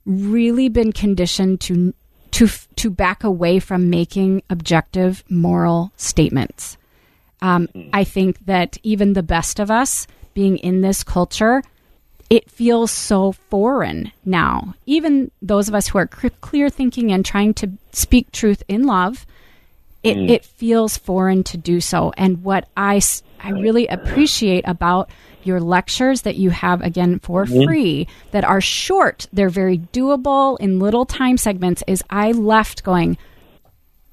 really 0.05 0.69
been 0.69 0.91
conditioned 0.91 1.61
to 1.61 1.93
to 2.31 2.47
to 2.75 2.89
back 2.89 3.23
away 3.23 3.59
from 3.59 3.89
making 3.89 4.43
objective 4.49 5.23
moral 5.29 5.91
statements. 5.97 6.77
Um, 7.41 7.69
I 7.93 8.03
think 8.03 8.45
that 8.45 8.77
even 8.83 9.13
the 9.13 9.23
best 9.23 9.59
of 9.59 9.71
us, 9.71 10.07
being 10.33 10.57
in 10.57 10.81
this 10.81 11.03
culture, 11.03 11.63
it 12.29 12.49
feels 12.49 12.91
so 12.91 13.31
foreign 13.31 14.11
now. 14.25 14.75
Even 14.85 15.31
those 15.41 15.67
of 15.67 15.75
us 15.75 15.87
who 15.87 15.97
are 15.97 16.09
cl- 16.13 16.33
clear 16.41 16.69
thinking 16.69 17.11
and 17.11 17.25
trying 17.25 17.53
to 17.55 17.71
speak 17.91 18.31
truth 18.31 18.61
in 18.67 18.83
love, 18.83 19.25
it, 20.03 20.17
it 20.17 20.45
feels 20.45 20.97
foreign 20.97 21.43
to 21.45 21.57
do 21.57 21.81
so. 21.81 22.13
And 22.17 22.43
what 22.43 22.67
I, 22.77 23.01
I 23.41 23.49
really 23.51 23.87
appreciate 23.87 24.65
about 24.67 25.09
your 25.43 25.59
lectures 25.59 26.23
that 26.23 26.35
you 26.35 26.49
have 26.49 26.81
again 26.81 27.19
for 27.19 27.45
mm-hmm. 27.45 27.63
free 27.65 28.07
that 28.31 28.43
are 28.43 28.61
short, 28.61 29.27
they're 29.31 29.49
very 29.49 29.77
doable 29.77 30.59
in 30.59 30.79
little 30.79 31.05
time 31.05 31.37
segments, 31.37 31.83
is 31.87 32.03
I 32.09 32.31
left 32.31 32.83
going, 32.83 33.17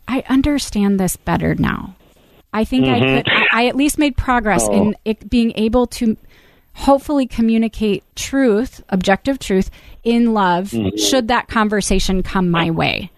I 0.08 0.24
understand 0.28 1.00
this 1.00 1.16
better 1.16 1.54
now. 1.54 1.94
I 2.52 2.64
think 2.64 2.86
I 2.86 3.00
mm-hmm. 3.00 3.16
could, 3.16 3.28
I, 3.28 3.46
I 3.64 3.66
at 3.66 3.76
least 3.76 3.98
made 3.98 4.16
progress 4.16 4.66
in 4.68 4.94
oh. 4.94 5.00
it 5.04 5.28
being 5.28 5.52
able 5.56 5.86
to 5.88 6.16
hopefully 6.74 7.26
communicate 7.26 8.04
truth, 8.14 8.82
objective 8.88 9.38
truth, 9.38 9.70
in 10.04 10.34
love, 10.34 10.70
mm-hmm. 10.70 10.96
should 10.96 11.28
that 11.28 11.48
conversation 11.48 12.22
come 12.22 12.50
my 12.50 12.70
way. 12.70 13.10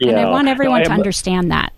And 0.00 0.16
I 0.16 0.30
want 0.30 0.48
everyone 0.48 0.82
No, 0.82 0.88
to 0.88 0.92
understand 0.92 1.50
that. 1.50 1.72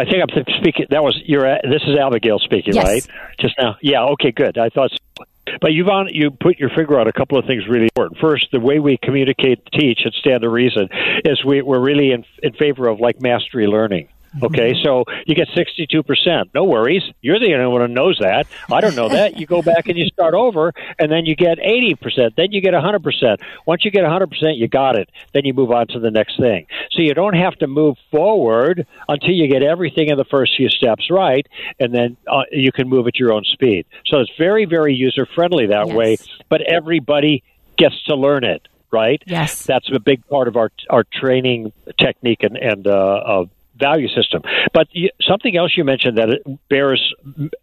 I 0.00 0.04
think 0.10 0.22
I'm 0.22 0.44
speaking. 0.60 0.86
That 0.90 1.02
was 1.02 1.20
you're. 1.24 1.46
uh, 1.46 1.58
This 1.62 1.82
is 1.86 1.98
Abigail 1.98 2.38
speaking, 2.38 2.74
Yes. 2.74 2.84
right? 2.84 3.06
Just 3.38 3.54
now. 3.58 3.76
Yeah. 3.82 4.04
Okay. 4.14 4.30
Good. 4.32 4.56
I 4.58 4.68
thought. 4.70 4.90
So. 4.90 5.24
But 5.60 5.72
you've 5.72 5.88
on 5.88 6.08
you 6.12 6.30
put 6.30 6.58
your 6.58 6.70
finger 6.70 6.98
on 7.00 7.08
a 7.08 7.12
couple 7.12 7.36
of 7.36 7.44
things 7.44 7.66
really 7.68 7.84
important. 7.86 8.18
First, 8.20 8.46
the 8.52 8.60
way 8.60 8.78
we 8.78 8.96
communicate, 9.02 9.58
teach, 9.72 10.00
and 10.04 10.12
stand 10.14 10.42
to 10.42 10.48
reason 10.48 10.88
is 11.24 11.44
we, 11.44 11.60
we're 11.62 11.80
really 11.80 12.12
in 12.12 12.24
in 12.42 12.52
favor 12.52 12.86
of 12.88 13.00
like 13.00 13.20
mastery 13.20 13.66
learning. 13.66 14.08
Okay, 14.42 14.74
so 14.82 15.04
you 15.26 15.34
get 15.34 15.48
62%. 15.48 16.50
No 16.54 16.64
worries. 16.64 17.02
You're 17.20 17.38
the 17.38 17.52
only 17.54 17.66
one 17.66 17.80
who 17.80 17.88
knows 17.88 18.18
that. 18.20 18.46
I 18.70 18.80
don't 18.80 18.94
know 18.94 19.08
that. 19.08 19.38
You 19.38 19.46
go 19.46 19.60
back 19.62 19.88
and 19.88 19.98
you 19.98 20.06
start 20.06 20.34
over, 20.34 20.72
and 20.98 21.10
then 21.10 21.26
you 21.26 21.34
get 21.34 21.58
80%. 21.58 22.36
Then 22.36 22.52
you 22.52 22.60
get 22.60 22.72
100%. 22.74 23.40
Once 23.66 23.84
you 23.84 23.90
get 23.90 24.04
100%, 24.04 24.56
you 24.56 24.68
got 24.68 24.96
it. 24.96 25.10
Then 25.32 25.44
you 25.44 25.52
move 25.54 25.70
on 25.72 25.88
to 25.88 25.98
the 25.98 26.10
next 26.10 26.38
thing. 26.38 26.66
So 26.92 27.02
you 27.02 27.14
don't 27.14 27.34
have 27.34 27.54
to 27.56 27.66
move 27.66 27.96
forward 28.10 28.86
until 29.08 29.30
you 29.34 29.48
get 29.48 29.62
everything 29.62 30.08
in 30.08 30.16
the 30.16 30.24
first 30.24 30.56
few 30.56 30.68
steps 30.68 31.10
right, 31.10 31.46
and 31.78 31.92
then 31.94 32.16
uh, 32.26 32.42
you 32.52 32.70
can 32.72 32.88
move 32.88 33.06
at 33.08 33.16
your 33.16 33.32
own 33.32 33.44
speed. 33.44 33.86
So 34.06 34.18
it's 34.20 34.30
very, 34.38 34.64
very 34.64 34.94
user 34.94 35.26
friendly 35.26 35.66
that 35.66 35.88
Yes. 35.88 35.96
way, 35.96 36.16
but 36.48 36.60
everybody 36.62 37.42
gets 37.76 38.00
to 38.04 38.14
learn 38.14 38.44
it. 38.44 38.66
Right. 38.92 39.22
Yes. 39.26 39.64
That's 39.66 39.88
a 39.94 40.00
big 40.00 40.26
part 40.28 40.48
of 40.48 40.56
our 40.56 40.72
our 40.90 41.04
training 41.04 41.72
technique 41.96 42.42
and 42.42 42.56
and 42.56 42.88
uh, 42.88 42.90
uh, 42.92 43.44
value 43.80 44.08
system. 44.08 44.42
But 44.72 44.88
something 45.20 45.56
else 45.56 45.76
you 45.76 45.84
mentioned 45.84 46.18
that 46.18 46.30
it 46.30 46.68
bears 46.68 47.14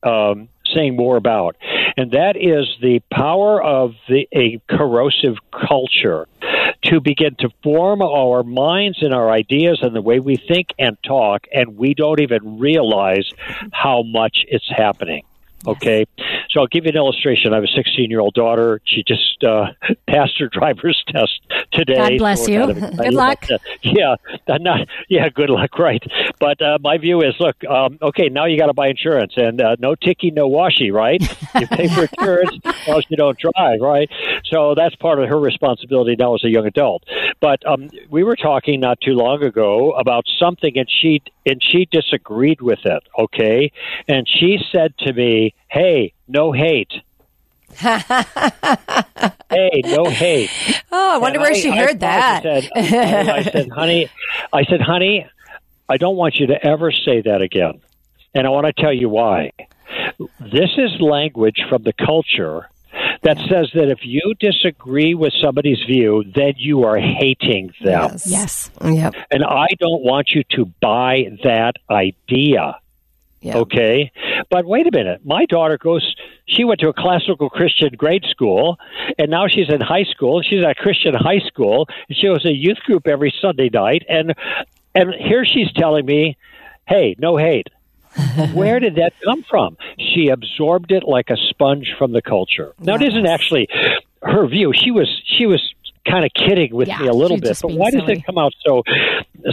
um, 0.03 0.49
saying 0.73 0.95
more 0.95 1.15
about, 1.15 1.55
and 1.95 2.11
that 2.11 2.35
is 2.35 2.67
the 2.81 3.01
power 3.11 3.61
of 3.61 3.93
the 4.09 4.27
a 4.33 4.59
corrosive 4.69 5.37
culture 5.51 6.27
to 6.83 6.99
begin 6.99 7.35
to 7.39 7.49
form 7.63 8.01
our 8.01 8.43
minds 8.43 9.01
and 9.01 9.13
our 9.13 9.29
ideas 9.29 9.79
and 9.81 9.95
the 9.95 10.01
way 10.01 10.19
we 10.19 10.35
think 10.35 10.67
and 10.77 10.97
talk, 11.03 11.45
and 11.53 11.77
we 11.77 11.93
don't 11.93 12.21
even 12.21 12.59
realize 12.59 13.29
how 13.71 14.03
much 14.03 14.45
it's 14.47 14.69
happening. 14.69 15.23
Okay, 15.67 16.05
so 16.49 16.61
I'll 16.61 16.67
give 16.67 16.85
you 16.85 16.91
an 16.91 16.95
illustration. 16.95 17.51
I 17.51 17.57
have 17.57 17.65
a 17.65 17.67
16 17.67 18.09
year 18.09 18.21
old 18.21 18.33
daughter. 18.33 18.79
She 18.85 19.03
just 19.05 19.43
uh, 19.43 19.67
passed 20.07 20.39
her 20.39 20.47
driver's 20.47 21.03
test 21.11 21.41
today. 21.71 21.95
God 21.95 22.17
bless 22.17 22.45
so 22.45 22.51
you. 22.51 22.59
kind 22.59 22.83
of 22.83 22.97
Good 22.97 23.13
luck. 23.13 23.45
yeah, 23.81 24.15
not 24.47 24.87
yeah. 25.09 25.29
Good 25.29 25.49
luck, 25.49 25.77
right? 25.77 26.01
But 26.39 26.61
uh, 26.61 26.77
my 26.81 26.97
view 26.97 27.21
is, 27.21 27.33
look, 27.39 27.63
um, 27.65 27.97
okay, 28.01 28.29
now 28.29 28.45
you 28.45 28.57
got 28.57 28.67
to 28.67 28.73
buy 28.73 28.87
insurance, 28.87 29.33
and 29.35 29.59
uh, 29.61 29.75
no 29.79 29.95
ticky, 29.95 30.31
no 30.31 30.47
washy, 30.47 30.91
right? 30.91 31.21
You 31.59 31.67
pay 31.67 31.87
for 31.87 32.05
insurance, 32.05 32.59
else 32.87 33.05
you 33.09 33.17
don't 33.17 33.37
drive, 33.37 33.81
right? 33.81 34.09
So 34.45 34.73
that's 34.75 34.95
part 34.95 35.19
of 35.19 35.27
her 35.27 35.39
responsibility 35.39 36.15
now 36.17 36.35
as 36.35 36.43
a 36.43 36.49
young 36.49 36.65
adult. 36.65 37.03
But 37.39 37.65
um, 37.67 37.89
we 38.09 38.23
were 38.23 38.35
talking 38.35 38.79
not 38.79 39.01
too 39.01 39.13
long 39.13 39.43
ago 39.43 39.91
about 39.91 40.25
something, 40.39 40.77
and 40.77 40.89
she 40.89 41.21
and 41.45 41.61
she 41.61 41.87
disagreed 41.91 42.61
with 42.61 42.79
it. 42.85 43.03
Okay, 43.19 43.71
and 44.07 44.27
she 44.27 44.59
said 44.71 44.97
to 44.99 45.13
me, 45.13 45.53
"Hey, 45.67 46.13
no 46.27 46.51
hate." 46.51 46.91
hey, 47.77 48.01
no 49.85 50.05
hate. 50.05 50.49
Oh, 50.91 51.15
I 51.15 51.17
wonder 51.17 51.39
And 51.39 51.43
where 51.43 51.53
she 51.53 51.69
heard 51.69 51.89
I 51.89 52.41
that. 52.41 52.43
Said, 52.43 52.69
I, 52.75 53.37
I 53.37 53.43
said, 53.43 53.69
honey, 53.75 54.09
I 54.53 54.63
said, 54.63 54.81
honey, 54.81 55.27
I 55.89 55.97
don't 55.97 56.15
want 56.15 56.35
you 56.35 56.47
to 56.47 56.65
ever 56.65 56.91
say 56.91 57.21
that 57.21 57.41
again. 57.41 57.81
And 58.33 58.47
I 58.47 58.49
want 58.49 58.67
to 58.67 58.73
tell 58.81 58.93
you 58.93 59.09
why. 59.09 59.51
This 60.39 60.71
is 60.77 60.99
language 60.99 61.61
from 61.69 61.83
the 61.83 61.93
culture 61.93 62.69
that 63.23 63.37
says 63.49 63.69
that 63.73 63.89
if 63.89 63.99
you 64.03 64.33
disagree 64.39 65.13
with 65.13 65.33
somebody's 65.41 65.83
view, 65.85 66.23
then 66.35 66.53
you 66.57 66.83
are 66.83 66.97
hating 66.97 67.73
them. 67.83 68.11
Yes. 68.11 68.27
Yes. 68.27 68.71
Yep. 68.83 69.15
And 69.31 69.43
I 69.43 69.67
don't 69.79 70.03
want 70.03 70.31
you 70.31 70.43
to 70.51 70.65
buy 70.81 71.25
that 71.43 71.73
idea. 71.89 72.79
Yep. 73.41 73.55
Okay. 73.55 74.11
But 74.49 74.65
wait 74.65 74.87
a 74.87 74.91
minute. 74.91 75.25
My 75.25 75.45
daughter 75.45 75.77
goes, 75.77 76.15
she 76.47 76.63
went 76.63 76.79
to 76.79 76.89
a 76.89 76.93
classical 76.93 77.49
Christian 77.49 77.89
grade 77.95 78.25
school, 78.29 78.77
and 79.17 79.29
now 79.29 79.47
she's 79.47 79.69
in 79.69 79.81
high 79.81 80.05
school. 80.05 80.41
She's 80.41 80.63
at 80.63 80.71
a 80.71 80.75
Christian 80.75 81.13
high 81.13 81.39
school, 81.45 81.87
and 82.07 82.17
she 82.17 82.27
goes 82.27 82.43
to 82.43 82.49
a 82.49 82.53
youth 82.53 82.79
group 82.79 83.07
every 83.07 83.33
Sunday 83.41 83.69
night. 83.71 84.03
And, 84.09 84.33
and 84.95 85.13
here 85.13 85.45
she's 85.45 85.71
telling 85.73 86.05
me, 86.05 86.37
hey, 86.87 87.15
no 87.19 87.37
hate. 87.37 87.67
Where 88.53 88.79
did 88.79 88.95
that 88.95 89.13
come 89.23 89.43
from? 89.43 89.77
She 89.99 90.29
absorbed 90.29 90.91
it 90.91 91.03
like 91.03 91.29
a 91.29 91.37
sponge 91.49 91.93
from 91.99 92.13
the 92.13 92.21
culture. 92.21 92.73
Now, 92.79 92.95
it 92.95 93.03
isn't 93.03 93.27
actually 93.27 93.67
her 94.23 94.47
view. 94.47 94.73
She 94.73 94.89
was, 94.89 95.07
she 95.25 95.45
was 95.45 95.61
kind 96.09 96.25
of 96.25 96.31
kidding 96.33 96.73
with 96.73 96.87
Yeah, 96.87 96.99
me 96.99 97.07
a 97.07 97.13
little 97.13 97.39
bit, 97.39 97.59
but 97.61 97.71
why 97.73 97.91
does 97.91 98.07
it 98.07 98.25
come 98.25 98.39
out 98.39 98.53
so 98.65 98.81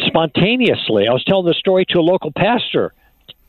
spontaneously? 0.07 1.07
I 1.09 1.13
was 1.13 1.25
telling 1.25 1.47
the 1.47 1.55
story 1.55 1.85
to 1.91 1.99
a 1.99 2.01
local 2.01 2.33
pastor 2.33 2.95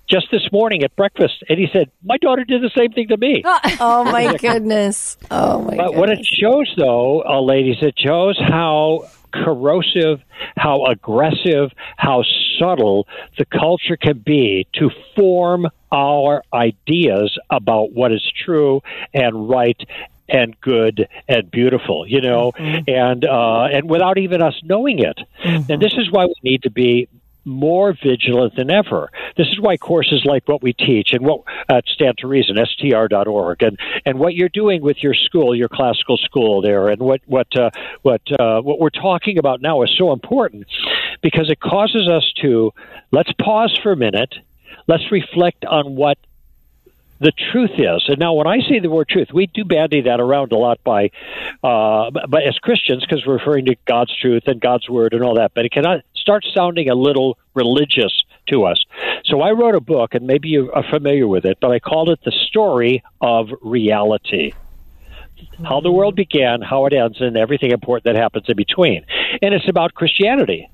just 0.08 0.28
this 0.32 0.48
morning 0.52 0.84
at 0.84 0.96
breakfast, 0.96 1.44
and 1.50 1.60
he 1.60 1.68
said, 1.72 1.92
"My 2.04 2.18
daughter 2.18 2.44
did 2.44 2.62
the 2.62 2.72
same 2.76 2.92
thing 2.92 3.08
to 3.10 3.18
me." 3.18 3.44
Oh 3.80 4.04
my 4.04 4.36
goodness. 4.38 5.18
Oh 5.30 5.62
my 5.62 5.76
But 5.76 5.96
what 5.96 6.10
it 6.10 6.26
shows, 6.26 6.72
though, 6.78 7.24
uh, 7.24 7.42
ladies, 7.42 7.78
it 7.82 7.96
shows 7.98 8.38
how 8.40 9.10
corrosive, 9.34 10.22
how 10.56 10.86
aggressive, 10.86 11.72
how 11.98 12.24
subtle 12.58 13.08
the 13.38 13.46
culture 13.46 13.98
can 13.98 14.20
be 14.20 14.68
to 14.74 14.90
form 15.16 15.68
our 15.92 16.44
ideas 16.54 17.38
about 17.50 17.92
what 17.92 18.12
is 18.12 18.24
true 18.46 18.82
and 19.14 19.50
right 19.50 19.80
and 20.28 20.60
good 20.62 21.08
and 21.28 21.52
beautiful, 21.52 22.08
you 22.08 22.22
know, 22.22 22.52
and 22.88 23.26
uh, 23.26 23.64
and 23.66 23.90
without 23.90 24.18
even 24.18 24.42
us 24.42 24.56
knowing 24.64 25.00
it. 25.00 25.20
And 25.44 25.82
this 25.82 25.94
is 25.94 26.12
why 26.12 26.26
we 26.26 26.36
need 26.44 26.64
to 26.64 26.72
be 26.72 27.08
more 27.46 27.94
vigilant 27.94 28.56
than 28.56 28.72
ever. 28.72 29.12
This 29.38 29.48
is 29.48 29.60
why 29.60 29.78
courses 29.78 30.24
like 30.26 30.48
what 30.48 30.62
we 30.62 30.74
teach 30.74 31.10
and 31.14 31.26
what 31.26 31.44
at 31.70 31.86
Stand 31.88 32.18
to 32.20 32.28
Reason, 32.28 32.58
str.org, 32.66 33.64
and 33.64 33.80
and 34.06 34.20
what 34.20 34.34
you're 34.34 34.50
doing 34.50 34.82
with 34.82 35.02
your 35.02 35.14
school, 35.14 35.56
your 35.56 35.70
classical 35.70 36.18
school 36.18 36.62
there, 36.62 36.90
and 36.90 37.00
what 37.00 37.22
what 37.26 37.48
uh, 37.58 37.70
what 38.02 38.22
uh, 38.40 38.62
what 38.62 38.80
we're 38.80 38.90
talking 38.90 39.38
about 39.38 39.62
now 39.62 39.84
is 39.84 39.96
so 39.98 40.12
important 40.12 40.68
because 41.22 41.50
it 41.50 41.60
causes 41.60 42.08
us 42.08 42.24
to 42.42 42.74
let's 43.12 43.32
pause 43.34 43.78
for 43.82 43.92
a 43.92 43.98
minute, 43.98 44.34
let's 44.88 45.12
reflect 45.12 45.66
on 45.66 45.96
what 45.96 46.18
the 47.20 47.32
truth 47.52 47.72
is. 47.78 48.04
And 48.08 48.20
now, 48.20 48.34
when 48.34 48.48
I 48.48 48.60
say 48.68 48.80
the 48.80 48.90
word 48.90 49.08
truth, 49.08 49.30
we 49.34 49.48
do 49.48 49.64
bandy 49.64 50.02
that 50.02 50.20
around 50.20 50.52
a 50.52 50.58
lot 50.58 50.84
by, 50.84 51.12
uh, 51.64 52.12
but 52.12 52.44
as 52.44 52.58
Christians, 52.60 53.06
because 53.06 53.26
we're 53.26 53.38
referring 53.38 53.66
to 53.66 53.76
God's 53.86 54.16
truth 54.16 54.44
and 54.48 54.60
God's 54.60 54.90
word 54.90 55.14
and 55.14 55.24
all 55.24 55.36
that. 55.36 55.54
But 55.54 55.66
it 55.66 55.72
cannot 55.72 56.02
start 56.26 56.44
sounding 56.56 56.90
a 56.90 56.96
little 56.96 57.38
religious 57.54 58.24
to 58.48 58.66
us. 58.66 58.84
So 59.26 59.42
I 59.42 59.52
wrote 59.52 59.76
a 59.76 59.80
book, 59.80 60.16
and 60.16 60.26
maybe 60.26 60.50
you 60.50 60.72
are 60.72 60.84
familiar 60.90 61.28
with 61.28 61.46
it, 61.46 61.60
but 61.62 61.70
I 61.70 61.78
called 61.78 62.10
it 62.10 62.20
"The 62.26 62.32
Story 62.48 63.04
of 63.22 63.50
Reality." 63.62 64.54
How 65.64 65.82
the 65.82 65.92
world 65.92 66.16
began, 66.16 66.64
how 66.64 66.88
it 66.88 66.94
ends, 66.94 67.22
and 67.22 67.38
everything 67.38 67.70
important 67.70 68.06
that 68.06 68.16
happens 68.16 68.46
in 68.50 68.56
between. 68.56 69.06
And 69.44 69.54
it's 69.54 69.70
about 69.70 69.94
Christianity. 69.94 70.68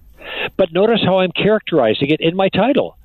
But 0.56 0.72
notice 0.72 1.02
how 1.04 1.20
I'm 1.20 1.34
characterizing 1.34 2.12
it 2.12 2.22
in 2.22 2.34
my 2.38 2.48
title. 2.48 2.96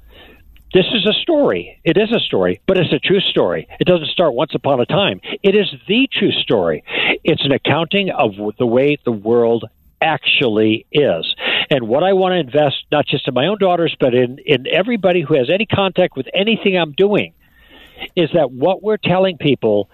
This 0.73 0.87
is 0.93 1.05
a 1.07 1.15
story. 1.15 1.81
It 1.85 1.97
is 1.97 2.13
a 2.13 2.21
story, 2.21 2.61
but 2.67 2.77
it's 2.77 2.93
a 2.93 3.01
true 3.01 3.21
story. 3.21 3.67
It 3.81 3.87
doesn't 3.87 4.11
start 4.11 4.35
once 4.35 4.55
upon 4.55 4.81
a 4.81 4.87
time. 4.87 5.21
It 5.43 5.57
is 5.57 5.69
the 5.89 6.09
true 6.13 6.33
story. 6.33 6.85
It's 7.25 7.45
an 7.45 7.53
accounting 7.53 8.11
of 8.11 8.37
the 8.59 8.67
way 8.67 8.99
the 9.05 9.19
world 9.31 9.65
actually 10.01 10.85
is. 10.93 11.35
And 11.71 11.89
what 11.89 12.03
I 12.03 12.13
want 12.13 12.33
to 12.33 12.39
invest, 12.39 12.77
not 12.93 13.07
just 13.07 13.27
in 13.27 13.35
my 13.35 13.47
own 13.47 13.59
daughters, 13.59 13.97
but 13.99 14.15
in, 14.15 14.39
in 14.45 14.67
everybody 14.67 15.23
who 15.23 15.35
has 15.35 15.51
any 15.51 15.67
contact 15.67 16.17
with 16.17 16.27
anything 16.33 16.77
I'm 16.77 16.93
doing, 16.93 17.35
is 18.15 18.31
that 18.35 18.51
what 18.51 18.83
we're 18.83 18.99
telling 18.99 19.39
people 19.39 19.91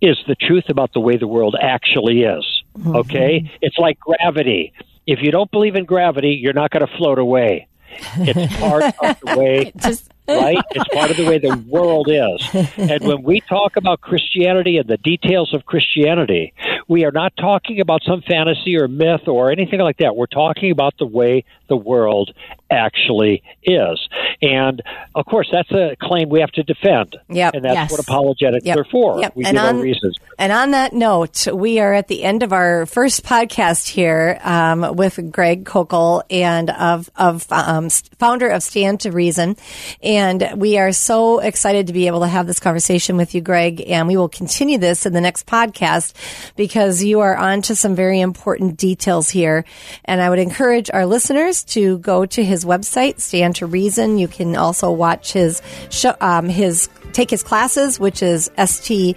is 0.00 0.16
the 0.26 0.34
truth 0.34 0.64
about 0.68 0.92
the 0.92 1.00
way 1.00 1.16
the 1.16 1.26
world 1.26 1.56
actually 1.60 2.22
is. 2.22 2.44
Mm-hmm. 2.76 2.96
Okay? 2.96 3.50
It's 3.60 3.78
like 3.78 3.98
gravity. 3.98 4.72
If 5.06 5.20
you 5.22 5.30
don't 5.30 5.50
believe 5.50 5.76
in 5.76 5.84
gravity, 5.84 6.38
you're 6.40 6.52
not 6.52 6.70
going 6.70 6.86
to 6.86 6.96
float 6.96 7.18
away. 7.18 7.68
It's 8.16 8.56
part 8.56 8.82
of 8.82 9.20
the 9.20 9.36
way 9.38 9.72
Just 9.76 10.10
right? 10.28 10.58
It's 10.70 10.88
part 10.92 11.10
of 11.10 11.16
the 11.16 11.24
way 11.26 11.38
the 11.38 11.56
world 11.68 12.08
is. 12.10 12.68
And 12.76 13.02
when 13.06 13.22
we 13.22 13.40
talk 13.40 13.76
about 13.76 14.00
Christianity 14.00 14.76
and 14.78 14.88
the 14.88 14.96
details 14.98 15.54
of 15.54 15.64
Christianity, 15.64 16.52
we 16.88 17.04
are 17.04 17.10
not 17.12 17.32
talking 17.36 17.80
about 17.80 18.02
some 18.04 18.22
fantasy 18.22 18.76
or 18.76 18.88
myth 18.88 19.26
or 19.26 19.50
anything 19.50 19.80
like 19.80 19.98
that. 19.98 20.14
We're 20.16 20.26
talking 20.26 20.70
about 20.70 20.94
the 20.98 21.06
way 21.06 21.44
the 21.68 21.76
world 21.76 22.32
actually 22.70 23.42
is. 23.62 24.08
And 24.42 24.82
of 25.14 25.24
course, 25.26 25.48
that's 25.50 25.70
a 25.72 25.96
claim 26.00 26.28
we 26.28 26.40
have 26.40 26.52
to 26.52 26.62
defend. 26.62 27.16
Yep. 27.28 27.54
And 27.54 27.64
that's 27.64 27.74
Yes. 27.74 27.90
what 27.90 28.00
apologetics 28.00 28.64
Yep. 28.66 28.76
are 28.78 28.84
for. 28.84 29.20
Yep. 29.20 29.32
We 29.36 29.44
And 29.44 29.54
give 29.56 29.62
our 29.64 29.68
on- 29.70 29.80
reasons. 29.80 30.16
And 30.38 30.52
on 30.52 30.72
that 30.72 30.92
note, 30.92 31.46
we 31.52 31.78
are 31.80 31.94
at 31.94 32.08
the 32.08 32.22
end 32.22 32.42
of 32.42 32.52
our 32.52 32.84
first 32.86 33.24
podcast 33.24 33.88
here 33.88 34.38
um, 34.44 34.94
with 34.96 35.18
Greg 35.32 35.64
Koukl 35.64 36.22
and 36.30 36.70
of 36.70 37.10
of 37.16 37.46
um, 37.50 37.88
founder 38.18 38.48
of 38.48 38.62
Stand 38.62 39.00
to 39.00 39.10
Reason, 39.12 39.56
and 40.02 40.15
we 40.56 40.78
are 40.78 40.92
so 40.92 41.38
excited 41.40 41.86
to 41.88 41.92
be 41.92 42.06
able 42.06 42.20
to 42.20 42.28
have 42.28 42.46
this 42.46 42.60
conversation 42.60 43.16
with 43.16 43.34
you, 43.34 43.40
Greg. 43.40 43.82
And 43.86 44.08
we 44.08 44.16
will 44.16 44.28
continue 44.28 44.78
this 44.78 45.06
in 45.06 45.12
the 45.12 45.20
next 45.20 45.46
podcast 45.46 46.14
because 46.56 47.02
you 47.02 47.20
are 47.20 47.36
on 47.36 47.62
to 47.62 47.76
some 47.76 47.94
very 47.94 48.20
important 48.20 48.76
details 48.76 49.30
here. 49.30 49.64
And 50.04 50.20
I 50.20 50.30
would 50.30 50.38
encourage 50.38 50.90
our 50.90 51.06
listeners 51.06 51.64
to 51.64 51.98
go 51.98 52.26
to 52.26 52.44
his 52.44 52.64
website, 52.64 53.20
Stand 53.20 53.56
to 53.56 53.66
Reason. 53.66 54.18
You 54.18 54.28
can 54.28 54.56
also 54.56 54.90
watch 54.90 55.32
his 55.32 55.62
show, 55.90 56.14
um, 56.20 56.48
his 56.48 56.88
take 57.12 57.30
his 57.30 57.42
classes, 57.42 57.98
which 57.98 58.22
is 58.22 58.50
str 58.56 59.12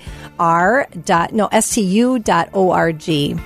dot 1.06 1.34
no 1.34 1.50
stu 1.60 2.20
dot 2.20 2.50
org. 2.54 3.40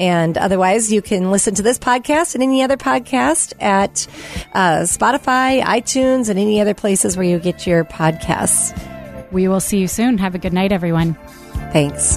And 0.00 0.38
otherwise, 0.38 0.90
you 0.90 1.02
can 1.02 1.30
listen 1.30 1.54
to 1.56 1.62
this 1.62 1.78
podcast 1.78 2.34
and 2.34 2.42
any 2.42 2.62
other 2.62 2.78
podcast 2.78 3.52
at 3.60 4.06
uh, 4.54 4.80
Spotify, 4.84 5.60
iTunes, 5.62 6.30
and 6.30 6.38
any 6.38 6.58
other 6.58 6.72
places 6.72 7.18
where 7.18 7.26
you 7.26 7.38
get 7.38 7.66
your 7.66 7.84
podcasts. 7.84 8.72
we 9.30 9.46
will 9.46 9.60
see 9.60 9.78
you 9.78 9.86
soon. 9.86 10.16
Have 10.16 10.34
a 10.34 10.38
good 10.38 10.54
night, 10.54 10.72
everyone. 10.72 11.14
Thanks. 11.72 12.16